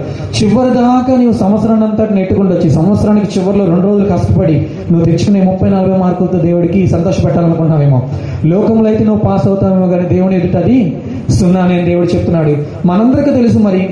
[0.44, 5.70] చివరి దాకా నీవు సంవత్సరాన్ని అంతటి నెట్టుకుంటూ వచ్చి సంవత్సరానికి చివరిలో రెండు రోజులు కష్టపడి నువ్వు తెచ్చుకునే ముప్పై
[5.70, 8.02] నలభై మార్కులతో దేవుడికి సంతోషపెట్టాలనుకుంటున్నావేమో.
[8.46, 10.98] లోకంలో అయితే నువ్వు పాస్ అవుతావేమో కానీ దేవుని ఎదుట అది
[11.30, 12.56] సున్నా అని దేవుడు చెప్తున్నాడు.
[12.88, 13.90] మనందరికీ తెలుసు మరి.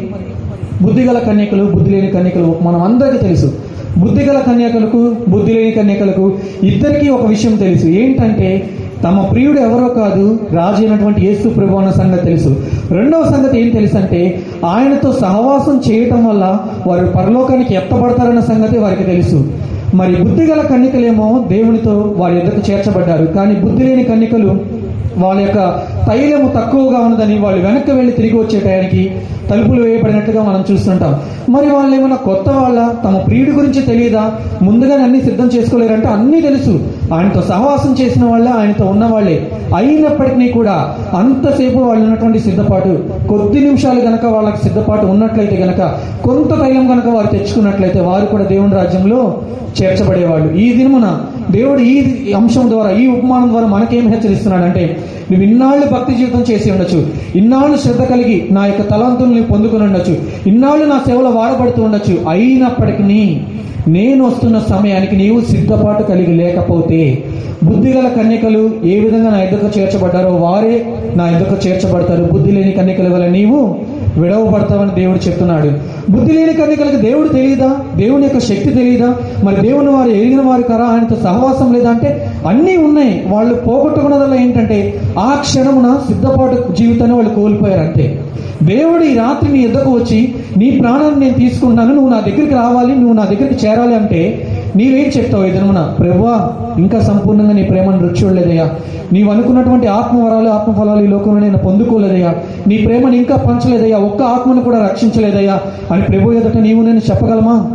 [0.82, 3.53] బుద్ధిగల కన్యకలు బుద్ధి లేని కన్యకలు మనం అందరికీ తెలుసు.
[3.97, 7.86] బుద్ధిగల కన్యకలకు బుద్ధి లేని కన్యకలకు ఇద్దరికీ ఒక విషయం తెలుసు.
[7.86, 8.69] ఏంటంటే
[9.04, 12.62] తమ ప్రియుడు ఎవరో కాదు రాజు అయినటువంటి యేసు ప్రభు అన్న సంగతి తెలుసు.
[12.91, 19.52] రెండవ సంగతి ఏం తెలుసు అంటే ఆయనతో సహవాసం చేయటం వల్ల వారు పరలోకానికి ఎత్తబడతారన్న సంగతి వారికి తెలుసు.
[19.93, 23.25] మరి బుద్ధిగల కన్యకలేమో దేవునితో వారి ఎద్దకు చేర్చబడ్డారు.
[23.25, 24.79] కానీ బుద్ధి లేని కన్యకలు
[25.17, 25.60] వాళ్ళ యొక్క
[26.08, 29.12] తైలము తక్కువగా ఉన్నదని వాళ్ళు వెనక్కి వెళ్ళి తిరిగి వచ్చే టయానికి
[29.50, 31.22] తలుపులు వేయబడినట్లుగా మనం చూస్తుంటాం.
[31.50, 34.32] మరి వాళ్ళు ఏమైనా కొత్త వాళ్ళ తమ ప్రియుడి గురించి తెలియదా?
[34.62, 36.80] ముందుగానే అన్ని సిద్ధం చేసుకోలేరంటే అన్నీ తెలుసు.
[37.13, 44.00] ఆయనతో సహవాసం చేసిన వాళ్ళే ఆయనతో ఉన్న వాళ్ళే అయినప్పటికీ కూడా అంతసేపు వాళ్ళు ఉన్నటువంటి సిద్ధపాటు కొద్ది నిమిషాలు
[44.00, 45.82] గనక వాళ్ళకి సిద్ధపాటు ఉన్నట్లయితే గనక
[46.24, 49.38] కొంత తైలం గనక వారు తెచ్చుకున్నట్లయితే వారు కూడా దేవుని రాజ్యంలో
[49.82, 50.54] చేర్చబడేవాళ్ళు.
[50.54, 51.19] ఈ దినమున
[51.52, 54.98] దేవుడు ఈ అంశం ద్వారా ఈ ఉపమానం ద్వారా మనకేం హెచ్చరిస్తున్నాడంటే
[55.32, 57.08] నువ్వు ఇన్నాళ్ళు భక్తి జీవితం చేసి ఉండొచ్చు.
[57.36, 60.18] ఇన్నాళ్ళు శ్రద్ధ కలిగి నా యొక్క తలంతుల్ని పొందుకుని ఉండొచ్చు.
[60.48, 62.30] ఇన్నాళ్ళు నా సేవలో వాడబడుతూ ఉండొచ్చు.
[62.30, 63.40] అయినప్పటికీ
[63.88, 67.24] నేను వస్తున్న సమయానికి నీవు సిద్ధపాటు కలిగి లేకపోతే
[67.64, 70.86] బుద్ధిగల కన్యకలు ఏ విధంగా నా ఎదుక చేర్చబడ్డారో వారే
[71.16, 72.24] నా ఎదుక చేర్చబడతారు.
[72.24, 73.76] బుద్ధి లేని కన్యకల వల్ల నీవు
[74.18, 75.99] విడవబడతావని దేవుడు చెప్తున్నాడు.
[76.10, 77.76] బుద్ధి లేని కన్యకలకు దేవుడు తెలియదా?
[77.95, 79.15] దేవుని యొక్క శక్తి తెలియదా?
[79.43, 80.86] మరి దేవుని వారు ఎరిగిన వారు కరా?
[80.86, 82.10] ఆయనతో సహవాసం లేదా అంటే
[82.48, 83.24] అన్నీ ఉన్నాయి.
[83.28, 88.24] వాళ్ళు పోగొట్టుకున్నదల్లా ఏంటంటే ఆ క్షణమున సిద్ధపాటు జీవితాన్ని వాళ్ళు కోల్పోయారు అంతే.
[88.63, 93.13] దేవుడు ఈ రాత్రి నీ ఎద్దకు వచ్చి నీ ప్రాణాన్ని నేను తీసుకుంటున్నాను నువ్వు నా దగ్గరికి రావాలి నువ్వు
[93.13, 98.69] నా దగ్గరికి చేరాలి అంటే నీవేం చెప్తావు ఈ దినమున ప్రభువా ఇంకా సంపూర్ణంగా నీ ప్రేమను రుచి చూడలేదయ్యా
[99.13, 102.36] నీవు అనుకున్నటువంటి ఆత్మవరాలు ఆత్మఫలాలు ఈ లోకంలో నేను పొందుకోలేదయ్యా.
[102.67, 103.97] నీ ప్రేమను ఇంకా పంచలేదయ్యా.
[103.97, 105.60] ఒక్క ఆత్మను కూడా రక్షించలేదయ్యా.
[105.91, 107.71] అని ప్రభు ఎదుట నీవు నేను చెప్పగలమా?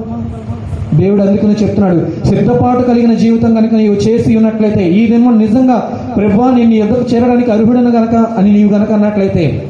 [0.94, 6.70] దేవుడు అందుకని చెప్తున్నాడు సిద్ధపాటు కలిగిన జీవితం కనుక నీవు చేసి ఉన్నట్లయితే ఈ దినం నిజంగా ప్రభువా నేను
[6.70, 6.78] నీ
[7.14, 9.68] చేరడానికి అర్హుడను గనక అని నీవు గనక అన్నట్లయితే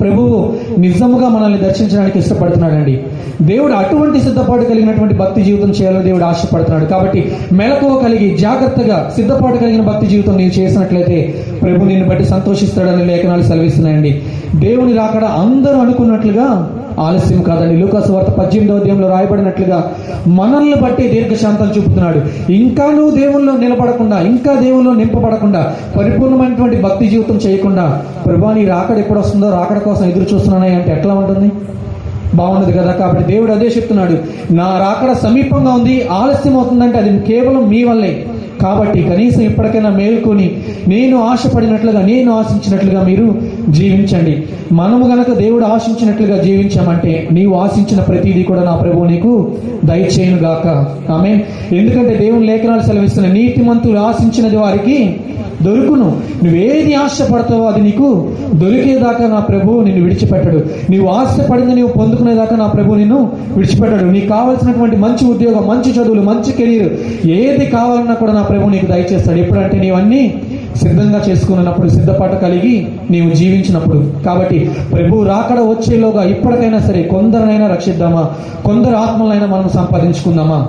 [0.00, 3.04] ప్రభువు నిజముగా మనల్ని దర్శించడానికి ఇష్టపడుతున్నాడండి.
[3.40, 6.84] దేవుడు అటువంటి సిద్ధపాటు కలిగినటువంటి భక్తి జీవితం చేయాలని దేవుడు ఆశపడుతున్నాడు.
[6.84, 13.42] కాబట్టి మెలకువ కలిగి జాగ్రత్తగా సిద్ధపాటు కలిగిన భక్తి జీవితం నీవు చేసినట్లయితే ప్రభు నిన్ను బట్టి సంతోషిస్తాడని లేఖనాలు
[13.42, 14.22] సెలవిస్తున్నాయండి.
[14.54, 17.76] దేవుని రాకడ అందరూ అనుకున్నట్లుగా ఆలస్యం కాదండి.
[17.76, 19.90] లూకాసు వార్త పద్దెనిమిదవ దేవంలో రాయబడినట్లుగా
[20.26, 22.52] మనల్ని బట్టి దీర్ఘశాంతం చూపుతున్నాడు.
[22.52, 29.18] ఇంకా నువ్వు దేవుల్లో నిలబడకుండా ఇంకా దేవుల్లో నింపబడకుండా పరిపూర్ణమైనటువంటి భక్తి జీవితం చేయకుండా ప్రభా నీ రాకడ ఎప్పుడు
[29.18, 31.52] వస్తుందో రాకడ కోసం ఎదురు చూస్తున్నానని అంటే ఎట్లా ఉంటుంది?
[32.34, 34.18] బాగున్నది కదా కాబట్టి దేవుడు అదే చెప్తున్నాడు.
[34.52, 38.26] నా రాకడ సమీపంగా ఉంది ఆలస్యం అవుతుందంటే అది కేవలం మీ వల్లే.
[38.62, 43.34] కాబట్టి కనీసం ఇప్పటికైనా మేల్కొని నేను ఆశపడినట్లుగా నేను ఆశించినట్లుగా మీరు
[43.72, 44.44] జీవించండి.
[44.72, 49.52] మనము గనక దేవుడు ఆశించినట్లుగా జీవించామంటే నీవు ఆశించిన ప్రతిదీ కూడా నా ప్రభువు నీకు
[49.84, 50.66] దయచేయను గాక.
[51.12, 55.16] ఆమె ఎందుకంటే దేవుని లేఖనాలు సెలవిస్తున్న నీతిమంతులు ఆశించినది వారికి
[55.62, 56.20] దొరుకును.
[56.44, 60.64] నువ్వేది ఆశపడతావో అది నీకు దొరికేదాకా నా ప్రభువు నిన్ను విడిచిపెట్టడు.
[60.90, 64.04] నీవు ఆశపడింది నీవు పొందుకునేదాకా నా ప్రభువు నిన్ను విడిచిపెట్టడు.
[64.04, 66.92] నీకు కావాల్సినటువంటి మంచి ఉద్యోగం మంచి చదువులు మంచి కెరీర్
[67.26, 69.38] ఏది కావాలన్నా కూడా నా ప్రభువు నీకు దయచేస్తాడు.
[69.38, 70.42] ఎప్పుడంటే నీవన్నీ
[70.76, 74.12] సిద్ధంగా చేసుకున్నప్పుడు సిద్ధపాటు కలిగి నీవు జీవించినప్పుడు.
[74.26, 78.30] కాబట్టి ప్రభు రాకడ వచ్చేలోగా ఇప్పటికైనా సరే కొందరినైనా రక్షిద్దామా?
[78.64, 80.66] కొందరు ఆత్మలైనా మనం సంపాదించుకుందామా?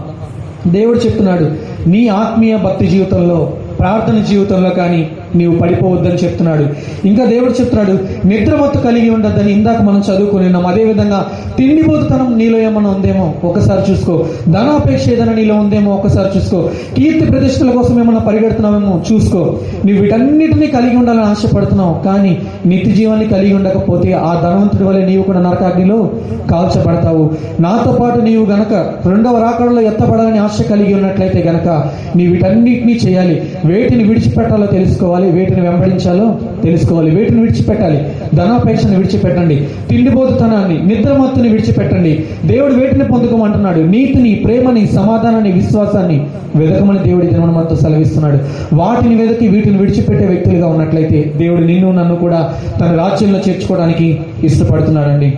[0.67, 1.51] దేవుడు చెప్తున్నాడు
[1.89, 5.01] నీ ఆత్మీయ భక్తి జీవితంలో ప్రార్థన జీవితంలో కానీ
[5.35, 6.65] నీవు పడిపోవద్దని చెప్తున్నాడు.
[7.07, 10.65] ఇంకా దేవుడు చెప్తున్నాడు నిద్రమత్తు కలిగి ఉండద్దని ఇందాక మనం చదువుకుని ఉన్నాం.
[10.65, 11.25] అదేవిధంగా
[11.57, 14.25] తిండిపోతుతనం నీలో ఏమైనా ఉందేమో ఒకసారి చూసుకో.
[14.47, 16.69] ధనాపేక్ష ఏదైనా నీలో ఉందేమో ఒకసారి చూసుకో.
[16.97, 19.39] కీర్తి ప్రతిష్టల కోసం ఏమైనా పరిగెడుతున్నామేమో చూసుకో.
[19.85, 25.39] నువ్వు వీటన్నిటినీ కలిగి ఉండాలని ఆశపడుతున్నావు కానీ నిత్య జీవాన్ని కలిగి ఉండకపోతే ఆ ధనవంతుడి వల్ల నీవు కూడా
[25.39, 26.11] నరకాగ్నిలో
[26.51, 27.31] కాల్చబడతావు.
[27.59, 28.73] నాతో పాటు నీవు గనక
[29.07, 33.41] రెండవ రాకడలో ఎత్తబడాలని ఆశ కలిగి ఉన్నట్లయితే గనక నీ వీటన్నిటినీ చేయాలి.
[33.65, 35.20] వేటిని విడిచిపెట్టాలో తెలుసుకోవాలి.
[35.29, 37.15] వేటిని వెంబడించాలో తెలుసుకోవాలి.
[37.15, 38.05] వేటిని విడిచిపెట్టాలి?
[38.35, 39.67] ధనాపేక్షను విడిచిపెట్టండి.
[39.89, 42.23] తిండిబోతుతనాన్ని నిద్రమత్తుని విడిచిపెట్టండి.
[42.45, 43.79] దేవుడు వేటిని పొందుకోమంటున్నాడు?
[43.79, 48.39] నీతిని ప్రేమని సమాధానాన్ని విశ్వాసాన్ని వెదకమని దేవుడి దినమని మనతో సెలవిస్తున్నాడు.
[48.73, 55.37] వాటిని వెదకి వీటిని విడిచిపెట్టే వ్యక్తులుగా ఉన్నట్లయితే దేవుడు నిన్ను నన్ను కూడా తన రాజ్యంలో చేర్చుకోవడానికి ఇష్టపడుతున్నాడండి.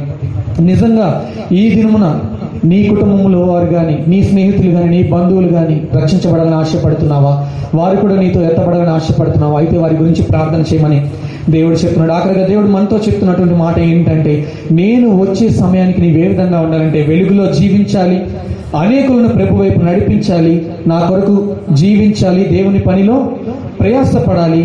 [0.61, 2.19] నిజంగా ఈ దినమున
[2.65, 7.33] నీ కుటుంబంలో వారు కానీ నీ స్నేహితులు కానీ నీ బంధువులు కానీ రక్షించబడాలని ఆశపడుతున్నావా?
[7.75, 9.59] వారు కూడా నీతో ఎత్తబడాలని ఆశపడుతున్నావా?
[9.59, 10.99] అయితే వారి గురించి ప్రార్థన చేయమని
[11.49, 12.11] దేవుడు చెప్తున్నాడు.
[12.11, 14.33] ఆఖరిగా దేవుడు మనతో చెప్తున్నటువంటి మాట ఏంటంటే
[14.71, 18.17] నేను వచ్చే సమయానికి నీవు ఏ విధంగా ఉండాలంటే వెలుగులో జీవించాలి
[18.77, 20.53] అనేకులను ప్రభు వైపు నడిపించాలి
[20.87, 21.35] నా కొరకు
[21.73, 23.17] జీవించాలి దేవుని పనిలో
[23.79, 24.63] ప్రయాసపడాలి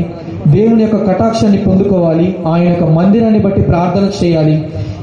[0.55, 4.57] దేవుని యొక్క కటాక్షాన్ని పొందుకోవాలి ఆయన యొక్క మందిరాన్ని బట్టి ప్రార్థన చేయాలి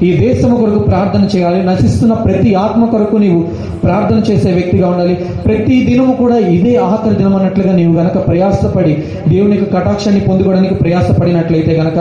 [0.06, 3.40] ఈ దేశము కొరకు ప్రార్థన చేయాలి నశిస్తున్న ప్రతి ఆత్మ కొరకు నీవు
[3.84, 5.14] ప్రార్థన చేసే వ్యక్తిగా ఉండాలి.
[5.46, 8.94] ప్రతి దినము కూడా ఇదే ఆఖరి దినం అన్నట్లుగా నీవు గనక ప్రయాసపడి
[9.28, 11.98] దేవుని యొక్క కటాక్షాన్ని పొందుకోవడానికి ప్రయాసపడినట్లయితే గనక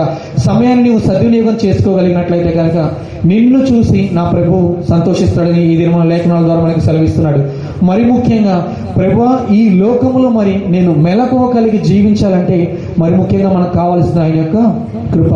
[0.48, 2.78] సమయాన్ని నీవు సద్వినియోగం చేసుకోగలిగినట్లయితే గనక
[3.26, 4.56] నిన్ను చూసి నా ప్రభు
[4.90, 7.40] సంతోషిస్తాడని ఈ దినమున లేఖనాల ద్వారా మనకి సెలవిస్తున్నాడు.
[7.84, 14.36] మరి ముఖ్యంగా ప్రభు ఈ లోకములో మరి నేను మెలకువ కలిగి జీవించాలంటే మరి ముఖ్యంగా మనకు కావాల్సిన ఆయన
[14.36, 14.82] యొక్క
[15.14, 15.34] కృప.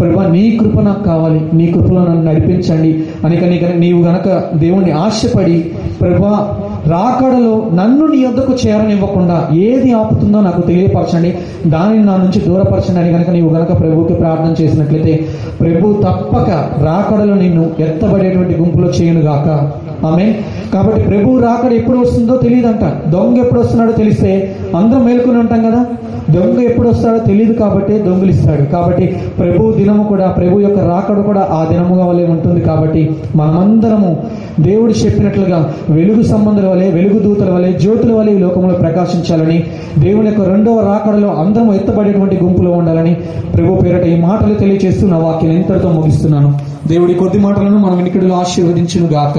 [0.00, 1.50] ప్రభు నీ కృప నాకు కావాలి.
[1.54, 3.02] నీ కృపలో నన్ను నడిపించండి.
[3.24, 10.60] అని కనుక నీవు గనక దేవుణ్ణి ఆశపడి ప్రభా రాకడలో నన్ను నీ యొద్దకు చేరనివ్వకుండా ఏది ఆపుతుందో నాకు
[10.60, 11.34] తెలియపరచండి.
[11.66, 15.28] దానిని నా నుంచి దూరపరచండి అని కనుక నీవు గనక ప్రభువుకి ప్రార్థన చేసినట్లయితే
[15.60, 16.50] ప్రభు తప్పక
[16.84, 19.70] రాకడలో నిన్ను ఎత్తబడేటువంటి గుంపులో చేయను గాక.
[20.06, 20.34] ఆమె
[20.74, 22.84] కాబట్టి ప్రభు రాకడ ఎప్పుడు వస్తుందో తెలియదంట.
[23.10, 25.86] దొంగ ఎప్పుడు వస్తున్నాడో తెలిస్తే అందరం మేలుకుని ఉంటాం కదా.
[26.30, 28.62] దొంగ ఎప్పుడు వస్తాడో తెలియదు కాబట్టి దొంగిలిస్తాడు.
[28.62, 29.06] కాబట్టి
[29.38, 34.22] ప్రభు దినము కూడా ప్రభు యొక్క రాకడ కూడా ఆ దినముగా వలె ఉంటుంది కాబట్టి మనమందరము
[34.60, 39.64] దేవుడు చెప్పినట్లుగా వెలుగు సంబంధుల వలె వెలుగు దూతల వలె జ్యోతుల వలె ఈ లోకంలో ప్రకాశించాలని
[39.98, 43.14] దేవుని యొక్క రెండవ రాకడలో అందరం ఎత్తబడేటువంటి గుంపులో ఉండాలని
[43.54, 46.60] ప్రభు పేరట ఈ మాటలు తెలియజేస్తూ నా వాక్యం ఇంతటితో ముగిస్తున్నాను.
[46.86, 49.38] దేవుడి కొద్ది మాటలను మనం వినికిడిలో ఆశీర్వదించును గాక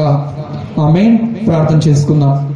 [0.80, 2.53] ఆమె ప్రార్థన చేసుకుందాం.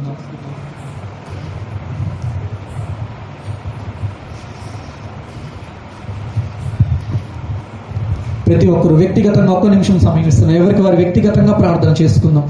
[8.48, 10.56] ప్రతి ఒక్కరు వ్యక్తిగతంగా ఒక్క నిమిషం సమయం ఇస్తున్నాం.
[10.56, 12.46] ఎవరికి వారు వ్యక్తిగతంగా ప్రార్థన చేసుకుందాం.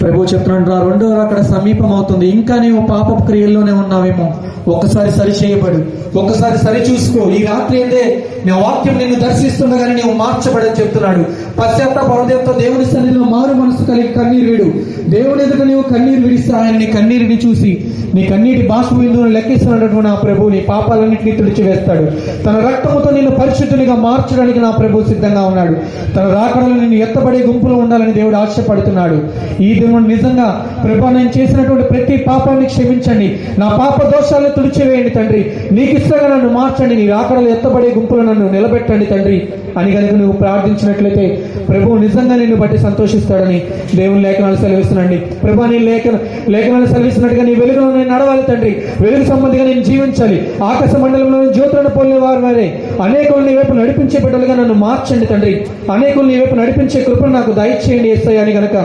[0.00, 4.26] ప్రభు చెప్తున్నాడు రా రెండో అక్కడ సమీపం అవుతుంది ఇంకా నీవు పాప క్రియల్లోనే ఉన్నావేమో.
[4.70, 5.78] ఒక్కసారి సరి చేయబడు.
[6.18, 7.30] ఒక్కసారి సరి చూసుకో.
[7.30, 11.22] ఈ రాత్రి అయితే నా వాక్యం నిన్ను దర్శిస్తుండగానే నీవు మార్చబడని చెప్తున్నాడు.
[11.58, 14.72] పశ్చాత్తాప హృదయంతో దేవుని సన్నిధిలో మారు మనసు కలిగి కన్నీరు విడు.
[15.10, 17.84] దేవుని ఎదుట నీవు కన్నీరు విడిస్తే ఆయన నీ కన్నీరుని చూసి
[18.14, 22.04] నీ కన్నీటి బాష్ప బిందువును లెక్కిస్తున్నటువంటి నా ప్రభు నీ పాపాలన్నింటినీ తుడిచివేస్తాడు.
[22.44, 25.74] తన రక్తముతో నిన్ను పరిశుద్ధునిగా మార్చడానికి నా ప్రభు సిద్ధంగా ఉన్నాడు.
[26.14, 29.22] తన రాకడలో నిన్ను ఎత్తబడే గుంపులో ఉండాలని దేవుడు ఆశపడుతున్నాడు.
[29.62, 33.38] ఈ దేవుడు నిజంగా ప్రభు నేను చేసినటువంటి ప్రతి పాపాన్ని క్షమించండి.
[33.58, 35.52] నా పాప దోషాలను తుడిచివేయండి తండ్రి.
[35.72, 36.96] నీకు ఇష్టంగా నన్ను మార్చండి.
[36.96, 42.78] నీ రాకడలు ఎత్తబడే గుంపులో నన్ను నిలబెట్టండి తండ్రి అని కనుక నువ్వు ప్రార్థించినట్లయితే ప్రభువు నిజంగా నిన్ను బట్టి
[42.78, 43.62] సంతోషిస్తాడని
[43.94, 48.82] దేవుని లేఖనాలు సెలవిస్తున్నాండి ప్రభా నీ లేఖన లేఖనాలు సెలవిస్తున్నట్టుగా నీ వెలుగులో నేను నడవాలి తండ్రి.
[49.00, 50.48] వెలుగు సంబంధిగా నేను జీవించాలి.
[50.64, 52.82] ఆకాశ మండలంలో జ్యోతులను పోలిన వారు వారే.
[53.02, 55.66] అనేకులు నీ వైపు నడిపించే బిడ్డలుగా నన్ను మార్చండి తండ్రి.
[55.92, 58.76] అనేకులు నీ వైపు నడిపించే కృపను నాకు దయచేయండి ఎస్తాయి అని గనక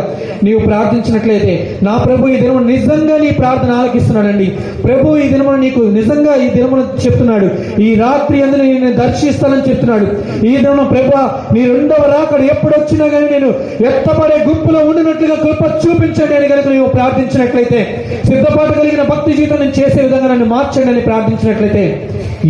[0.43, 4.45] నీవు ప్రార్థించినట్లయితే నా ప్రభు ఈ దినము నిజంగా నీ ప్రార్థన ఆలకిస్తున్నాడండి.
[4.83, 7.81] ప్రభు ఈ దినమును నీకు నిజంగా ఈ దినమును చెప్తున్నాడు.
[7.81, 10.07] ఈ రాత్రి అందులో నేను దర్శిస్తానని చెప్తున్నాడు.
[10.45, 13.49] ఈ దినం ప్రభు నీ రెండవ రాకడు ఎప్పుడు వచ్చినా కానీ నేను
[13.89, 17.79] ఎత్తపడే గుంపులో ఉండినట్లుగా కృప చూపించండి అని కనుక నువ్వు ప్రార్థించినట్లయితే
[18.27, 21.83] సిద్ధపాటు కలిగిన భక్తి జీవితం నేను చేసే విధంగా నన్ను మార్చండి అని ప్రార్థించినట్లయితే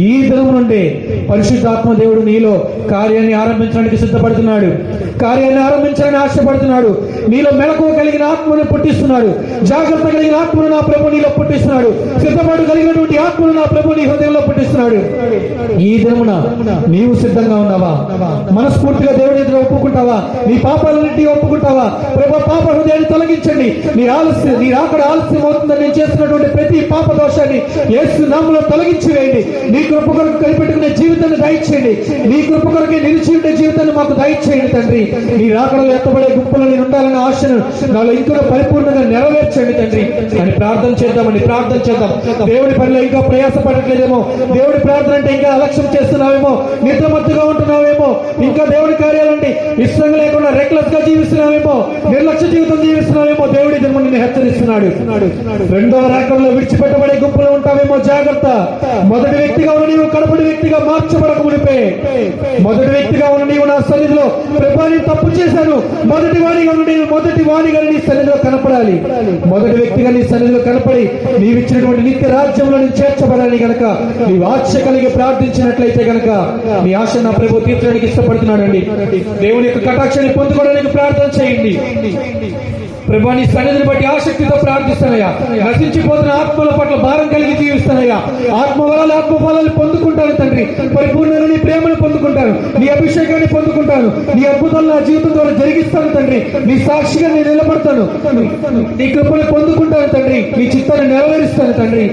[0.05, 0.81] ఈ దినం నుండి
[1.29, 2.53] పరిశుద్ధాత్మ దేవుడు నీలో
[2.91, 4.69] కార్యాన్ని ఆరంభించడానికి సిద్ధపడుతున్నాడు.
[5.19, 6.91] కార్యాన్ని ఆరంభించాలని ఆశపడుతున్నాడు.
[7.29, 9.29] నీలో మెలకువ కలిగిన ఆత్మను పుట్టిస్తున్నాడు.
[9.65, 11.89] జాగ్రత్త కలిగిన ఆత్మను నా ప్రభు నీలో పుట్టిస్తున్నాడు.
[12.19, 14.99] సిద్ధపాటు కలిగినటువంటి ఆత్మను నా ప్రభు నీ హృదయంలో పుట్టిస్తున్నాడు.
[15.79, 16.31] ఈ దినమున
[16.87, 17.93] నీవు సిద్ధంగా ఉన్నావా?
[18.51, 20.17] మనస్ఫూర్తిగా దేవుడి ఎదురు ఒప్పుకుంటావా?
[20.47, 21.87] నీ పాపాలన్నింటి ఒప్పుకుంటావా?
[22.15, 23.83] ప్రభు పాప హృదయాన్ని తొలగించండి.
[23.95, 27.57] నీ ఆలస్యం నీ రాకడ ఆలస్యం అవుతుందని నేను చేస్తున్నటువంటి ప్రతి పాప దోషాన్ని
[28.01, 29.71] ఏసు నామలో తొలగించి వేయండి.
[29.71, 31.93] నీ కృప కొరకు కనిపెట్టుకునే జీవితాన్ని దయచేయండి.
[32.29, 35.03] నీ కృప కొరకే నిలిచి ఉండే జీవితాన్ని మాకు దయచేయండి తండ్రి.
[35.37, 36.83] నీ రాకడలో ఎత్తబడే గుంపులో నేను
[37.17, 37.57] ఆశను
[37.93, 40.03] నాలో ఇంకా పరిపూర్ణంగా నెరవేర్చండి తండ్రి.
[40.41, 42.11] అని ప్రార్థన చేద్దామని ప్రార్థన చేద్దాం.
[42.49, 44.19] దేవుడి పనిలో ఇంకా ప్రయాసపడట్లేదేమో.
[44.53, 46.51] దేవుడి ప్రార్థన అంటే ఇంకా అలక్ష్యం చేస్తున్నావేమో
[46.83, 48.09] నిద్రమత్తుగా ఉంటున్నావేమో.
[48.43, 51.75] ఇంకా దేవుడి కార్యాలంటే ఇష్టం లేకుండా రెక్లెస్గా జీవిస్తున్నావేమో
[52.09, 53.47] నిర్లక్ష్య జీవితం జీవిస్తున్నావేమో.
[53.47, 54.85] దేవుడి దినము నిన్ను హెచ్చరిస్తున్నాడు.
[55.73, 58.47] రెండవ రకంలో విడిచిపెట్టబడే గుంపులో ఉంటావేమో జాగ్రత్త.
[59.03, 61.79] మొదటి వ్యక్తిగా ఉన్న నీవు కడపడి వ్యక్తిగా మార్చబడక మునిపే.
[62.59, 64.25] మొదటి వ్యక్తిగా ఉన్న నీవు నా సన్నిధిలో
[64.59, 65.77] ప్రభాని తప్పు చేశాను.
[66.05, 68.95] మొదటి వాడిగా ఉన్న నీవు మొదటి వాణిగా నీ సన్నిధిలో కనపడాలి.
[69.51, 71.03] మొదటి వ్యక్తిగా నీ సన్నిధిలో కనపడి
[71.41, 73.83] నీవిచ్చినటువంటి నిత్య రాజ్యంలో నేను చేర్చబడాలి గనక.
[74.29, 76.29] నీ ఆశ కలిగి ప్రార్థించినట్లయితే గనక
[76.85, 78.81] నీ ఆశ నా ప్రభు తీర్చడానికి ఇష్టపడుతున్నాడండి.
[79.43, 81.73] దేవుని యొక్క కటాక్షాన్ని పొందుకోవడానికి ప్రార్థన చేయండి.
[83.09, 85.29] ప్రభా నీ సన్నిధిని బట్టి ఆసక్తితో ప్రార్థిస్తానయ్యా
[85.67, 88.15] నశించిపోతున్న ఆత్మల పట్ల భారం కలిగి జీవిస్తానయ్యా
[88.55, 90.65] ఆత్మ వరాలు ఆత్మ ఫలాలు పొందుకుంటాను తండ్రి.
[90.97, 92.79] పరిపూర్ణంగా నీ ప్రేమను పొందుకుంటాను.
[92.79, 94.07] నీ అభిషేకాన్ని పొందుకుంటాను.
[94.35, 96.39] నీ అద్భుతాలు నా జీవితం ద్వారా జరిగిస్తాను తండ్రి.
[96.65, 98.05] నీ సాక్షిగా నేను నిలబడతాను.
[98.97, 100.53] నీ కృపను పొందుకుంటాను తండ్రి.
[100.57, 102.05] నీ చిత్తాన్ని నెరవేరుస్తాను తండ్రి.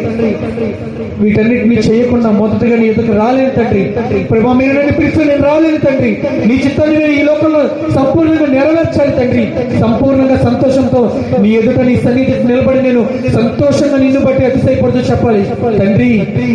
[1.19, 3.85] వీటన్నిటిని చేయకుండా మొదటగా నీ ఎదురు రాలేను తండ్రి.
[4.31, 6.13] ప్రభా మీరు నన్ను పిలిస్తే నేను రాలేను తండ్రి.
[6.47, 7.63] నీ చిత్తాన్ని నేను ఈ లోకంలో
[7.95, 9.45] సంపూర్ణంగా నెరవేర్చాలి తండ్రి.
[9.81, 13.03] సంపూర్ణంగా సంతోషం సంతోషంతో నీ ఎదుట నీ సన్నిధికి నిలబడి నేను
[13.37, 15.43] సంతోషంగా నిన్ను బట్టి అతిశయపడుతూ చెప్పాలి.
[15.81, 16.09] తండ్రి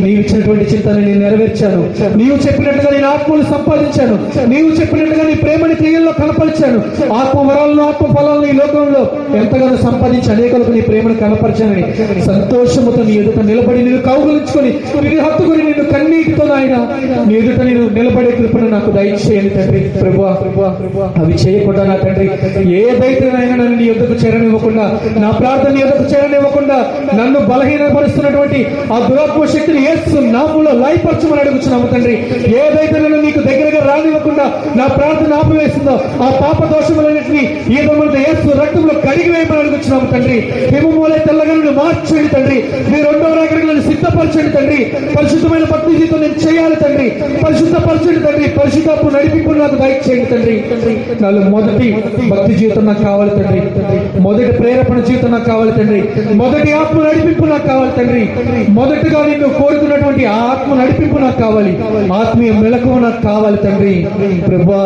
[0.03, 1.81] నీవు ఇచ్చినటువంటి చింతని నేను నెరవేర్చాను.
[2.19, 4.15] నీవు చెప్పినట్టుగా నేను ఆత్మలు సంపాదించాను.
[4.53, 6.79] నీవు చెప్పినట్టుగా నీ ప్రేమని క్రియల్లో కనపరిచాను.
[7.21, 9.01] ఆత్మ వరాలను ఆత్మ ఫలాలను ఈ లోకంలో
[9.41, 11.85] ఎంతగానో సంపాదించి అనేకలకు నీ ప్రేమను కనపరిచానని
[12.29, 14.71] సంతోషముతో నీ ఎదుట నిలబడి నేను కౌగులించుకొని
[15.05, 16.75] నేను హత్తుకొని నేను కన్నీటితో నాయన
[17.27, 20.25] నీ ఎదుట నేను నిలబడే కృపను నాకు దయచేయండి తండ్రి ప్రభు
[21.21, 22.27] అవి చేయకుండా నా తండ్రి
[22.81, 26.77] ఏదైతే నాయన నన్ను నీ ఎదుట చేరనివ్వకుండా నా ప్రార్థన నీ ఎదుకు చేరనివ్వకుండా
[27.15, 32.13] నన్ను బలహీనపరుస్తున్నటువంటి ఆ దురాత్మ శక్తిని ఏసు నాములో లయపరచమని అడుగుతున్నాము తండ్రి.
[32.47, 38.93] ఏదైతే నన్ను నీకు దగ్గరగా రానివ్వకుండా నా ప్రార్థన ఆపివేస్తుందో ఆ పాప దోషములన్నింటినీ ఈ దొంగలతో ఏసు రక్తంలో
[38.93, 40.53] కడిగి వేయమని అడుగుతున్నాము తండ్రి.
[40.71, 42.63] హిమమూలే తెల్లగా మార్చండి తండ్రి.
[42.91, 44.93] మీ రెండవ రాకడికి నన్ను సిద్ధపరచండి తండ్రి.
[45.17, 47.09] పరిశుద్ధమైన భక్తి జీవితం నేను చేయాలి తండ్రి.
[47.45, 48.49] పరిశుద్ధపరచండి తండ్రి.
[48.49, 50.63] పరిశుద్ధపు నడిపి నాకు దయచేయండి తండ్రి.
[51.21, 53.61] నాలో మొదటి భక్తి జీవితం నాకు కావాలి తండ్రి.
[54.17, 56.03] మొదటి ప్రేరేపణ జీవితం నాకు కావాలి తండ్రి.
[56.33, 58.23] మొదటి ఆత్మ నడిపింపు నాకు కావాలి తండ్రి.
[58.69, 61.77] మొదటగా నేను కోరుకున్నటువంటి ఆ ఆత్మ నడిపింపు నాకు కావాలి.
[62.13, 64.07] ఆత్మీయ మెలకువ నాకు కావాలి తండ్రి.
[64.47, 64.81] ప్రభా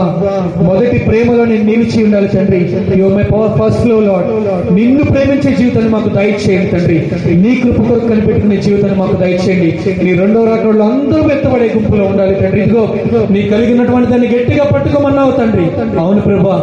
[0.62, 2.62] మొదటి ప్రేమలో నేను నిలిచి ఉండాలి తండ్రి.
[2.97, 4.29] యో మై పవర్ ఫస్ట్లో లాడ్
[4.75, 6.97] నిన్ను ప్రేమించే జీవితాన్ని మాకు దయచేయండి తండ్రి.
[7.36, 9.79] నీ కృప కొరకు కనిపెట్టుకునే జీవితాన్ని మాకు దయచేయండి.
[10.03, 12.62] నీ రెండో రాకడలో అందరూ ఎత్తబడే గుంపులో ఉండాలి తండ్రి.
[12.62, 12.95] ఇదిగో
[13.31, 15.65] నీ కలిగినటువంటి దాన్ని గట్టిగా పట్టుకోమన్నావు తండ్రి.
[15.99, 16.57] అవును ప్రభా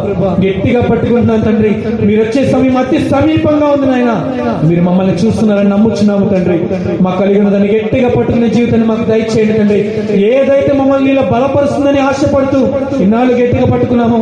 [0.45, 1.75] గట్టిగా పట్టుకుంటున్నాను తండ్రి.
[2.07, 4.11] మీరు వచ్చే సమయం అతి సమీపంగా ఉంది నాయన.
[4.67, 6.59] మీరు మమ్మల్ని చూస్తున్నారని నమ్ముచున్నాము తండ్రి.
[7.01, 9.79] మాకు కలిగిన దాన్ని గట్టిగా పట్టుకునే జీవితాన్ని మాకు దయచేయండి తండ్రి.
[10.33, 12.59] ఏదైతే మమ్మల్ని నీలో బలపరుస్తుందని ఆశపడుతూ
[13.03, 14.21] ఇన్నాళ్ళు గట్టిగా పట్టుకున్నామో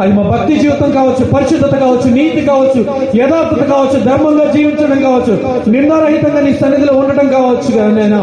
[0.00, 2.80] అది మా భక్తి జీవితం కావచ్చు పరిశుద్ధత కావచ్చు నీతి కావచ్చు
[3.20, 5.34] యథార్థత కావచ్చు ధర్మంగా జీవించడం కావచ్చు
[5.70, 8.16] నిందారహితంగా నీ సన్నిధిలో ఉండటం కావచ్చు నాయన.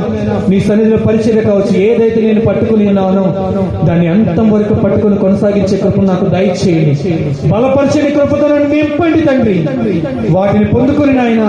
[0.49, 1.77] నీ సన్నిధిలో పరిచయం కావచ్చు.
[1.77, 3.25] ఏదైతే నేను పట్టుకుని ఉన్నానో
[3.87, 6.95] దాన్ని అంతం వరకు పట్టుకుని కొనసాగించే కృప నాకు దయచేయండి.
[7.49, 9.40] బలపరిచని కృపతో నన్ను నింపండి తండ్రి.
[10.35, 11.43] వాటిని పొందుకుని నాయన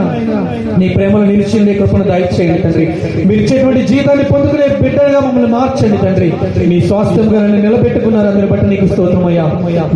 [0.80, 2.86] నీ ప్రేమను నిలిచింది కృపను దయచేయండి తండ్రి.
[3.28, 6.28] మీరు ఇచ్చేటువంటి జీతాన్ని పొందుకునే బిడ్డగా మమ్మల్ని మార్చండి తండ్రి.
[6.70, 8.28] మీ స్వాస్థ్యంగా నన్ను నిలబెట్టుకున్నారు?
[8.28, 9.44] అందుని బట్టి నీకు స్తోత్రమయ్యా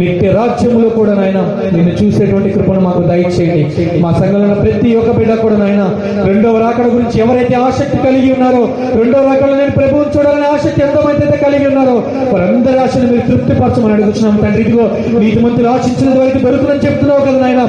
[0.00, 1.40] నిత్య రాజ్యములో కూడా నాయన
[1.76, 3.64] నిన్ను చూసేటువంటి కృపను మాకు దయచేయండి.
[4.04, 5.82] మా సంఘంలో ప్రతి ఒక్క బిడ్డ కూడా నాయన
[6.28, 8.62] రెండవ రాకడ గురించి ఎవరైతే ఆసక్తి కలిగి ఉన్నారో
[9.00, 11.96] రెండవ రాకడలో నేను ప్రభువుని చూడాలనే ఆసక్తి ఎంతమంది కలిగి ఉన్నారో
[12.32, 14.62] వారందరి ఆశను మీరు తృప్తిపరచమని అడుగుతున్నాం తండ్రి.
[14.62, 14.84] ఇదిగో
[15.20, 17.62] నీతి మంత్రులు ఆశించిన వరకు పెరుగుతుందని చెప్తున్నావు కదా నాయన.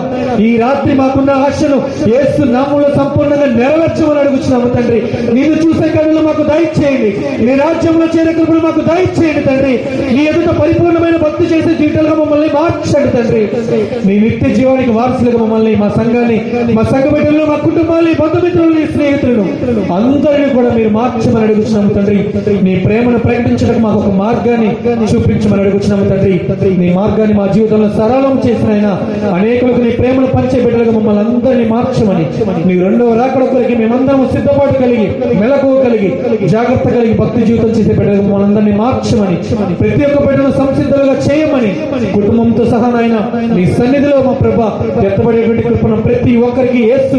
[0.47, 1.77] ఈ రాత్రి మాకున్న ఆశను
[2.19, 4.99] ఏసు నామంలో సంపూర్ణంగా నెరవేర్చమని అడుగుతున్నాము తండ్రి.
[5.33, 7.11] నిన్ను చూసే కనులు మాకు దయచేయండి.
[7.45, 9.73] నీ రాజ్యంలో చేరే కృపలు మాకు దయచేయండి తండ్రి.
[10.15, 13.43] నీ ఎదుట పరిపూర్ణమైన భక్తి చేసే జీవితాలుగా మమ్మల్ని మార్చండి తండ్రి.
[14.07, 16.39] నీ నిత్య జీవానికి వారసులుగా మమ్మల్ని మా సంఘాన్ని
[16.73, 19.45] మా సంఘ బిడ్డలను మా కుటుంబాన్ని బంధుమిత్రులని స్నేహితులను
[19.97, 22.19] అందరినీ కూడా మీరు మార్చమని అడుగుతున్నాము తండ్రి.
[22.63, 24.69] నీ ప్రేమను ప్రకటించడానికి మాకు ఒక మార్గాన్ని
[25.13, 26.35] చూపించమని అడుగుతున్నాము తండ్రి.
[26.81, 28.71] నీ మార్గాన్ని మా జీవితంలో సరళం చేసిన
[29.35, 32.25] అనేకులకు నీ ప్రేమను పంచే బిడ్డలుగా మమ్మల్ని అందరినీ మార్చమని.
[32.67, 35.07] నీ రెండవ రాకడ కొరికి మేమందరం సిద్ధపాటు కలిగి
[35.41, 36.09] మెలకు కలిగి
[36.47, 39.37] జాగ్రత్త కలిగి భక్తి జీవితం చేసే బిడ్డలుగా మమ్మల్ని అందరినీ మార్చమని
[39.81, 41.71] ప్రతి ఒక్క బిడ్డను సంసిద్ధులుగా చేయమని
[42.13, 43.17] కుటుంబంతో సహా నాయన
[43.55, 44.59] నీ సన్నిధిలో మా ప్రభ
[45.05, 47.15] ఎత్తబడేటువంటి కృపణ ప్రతి ఒక్కరికి ఏస్తూ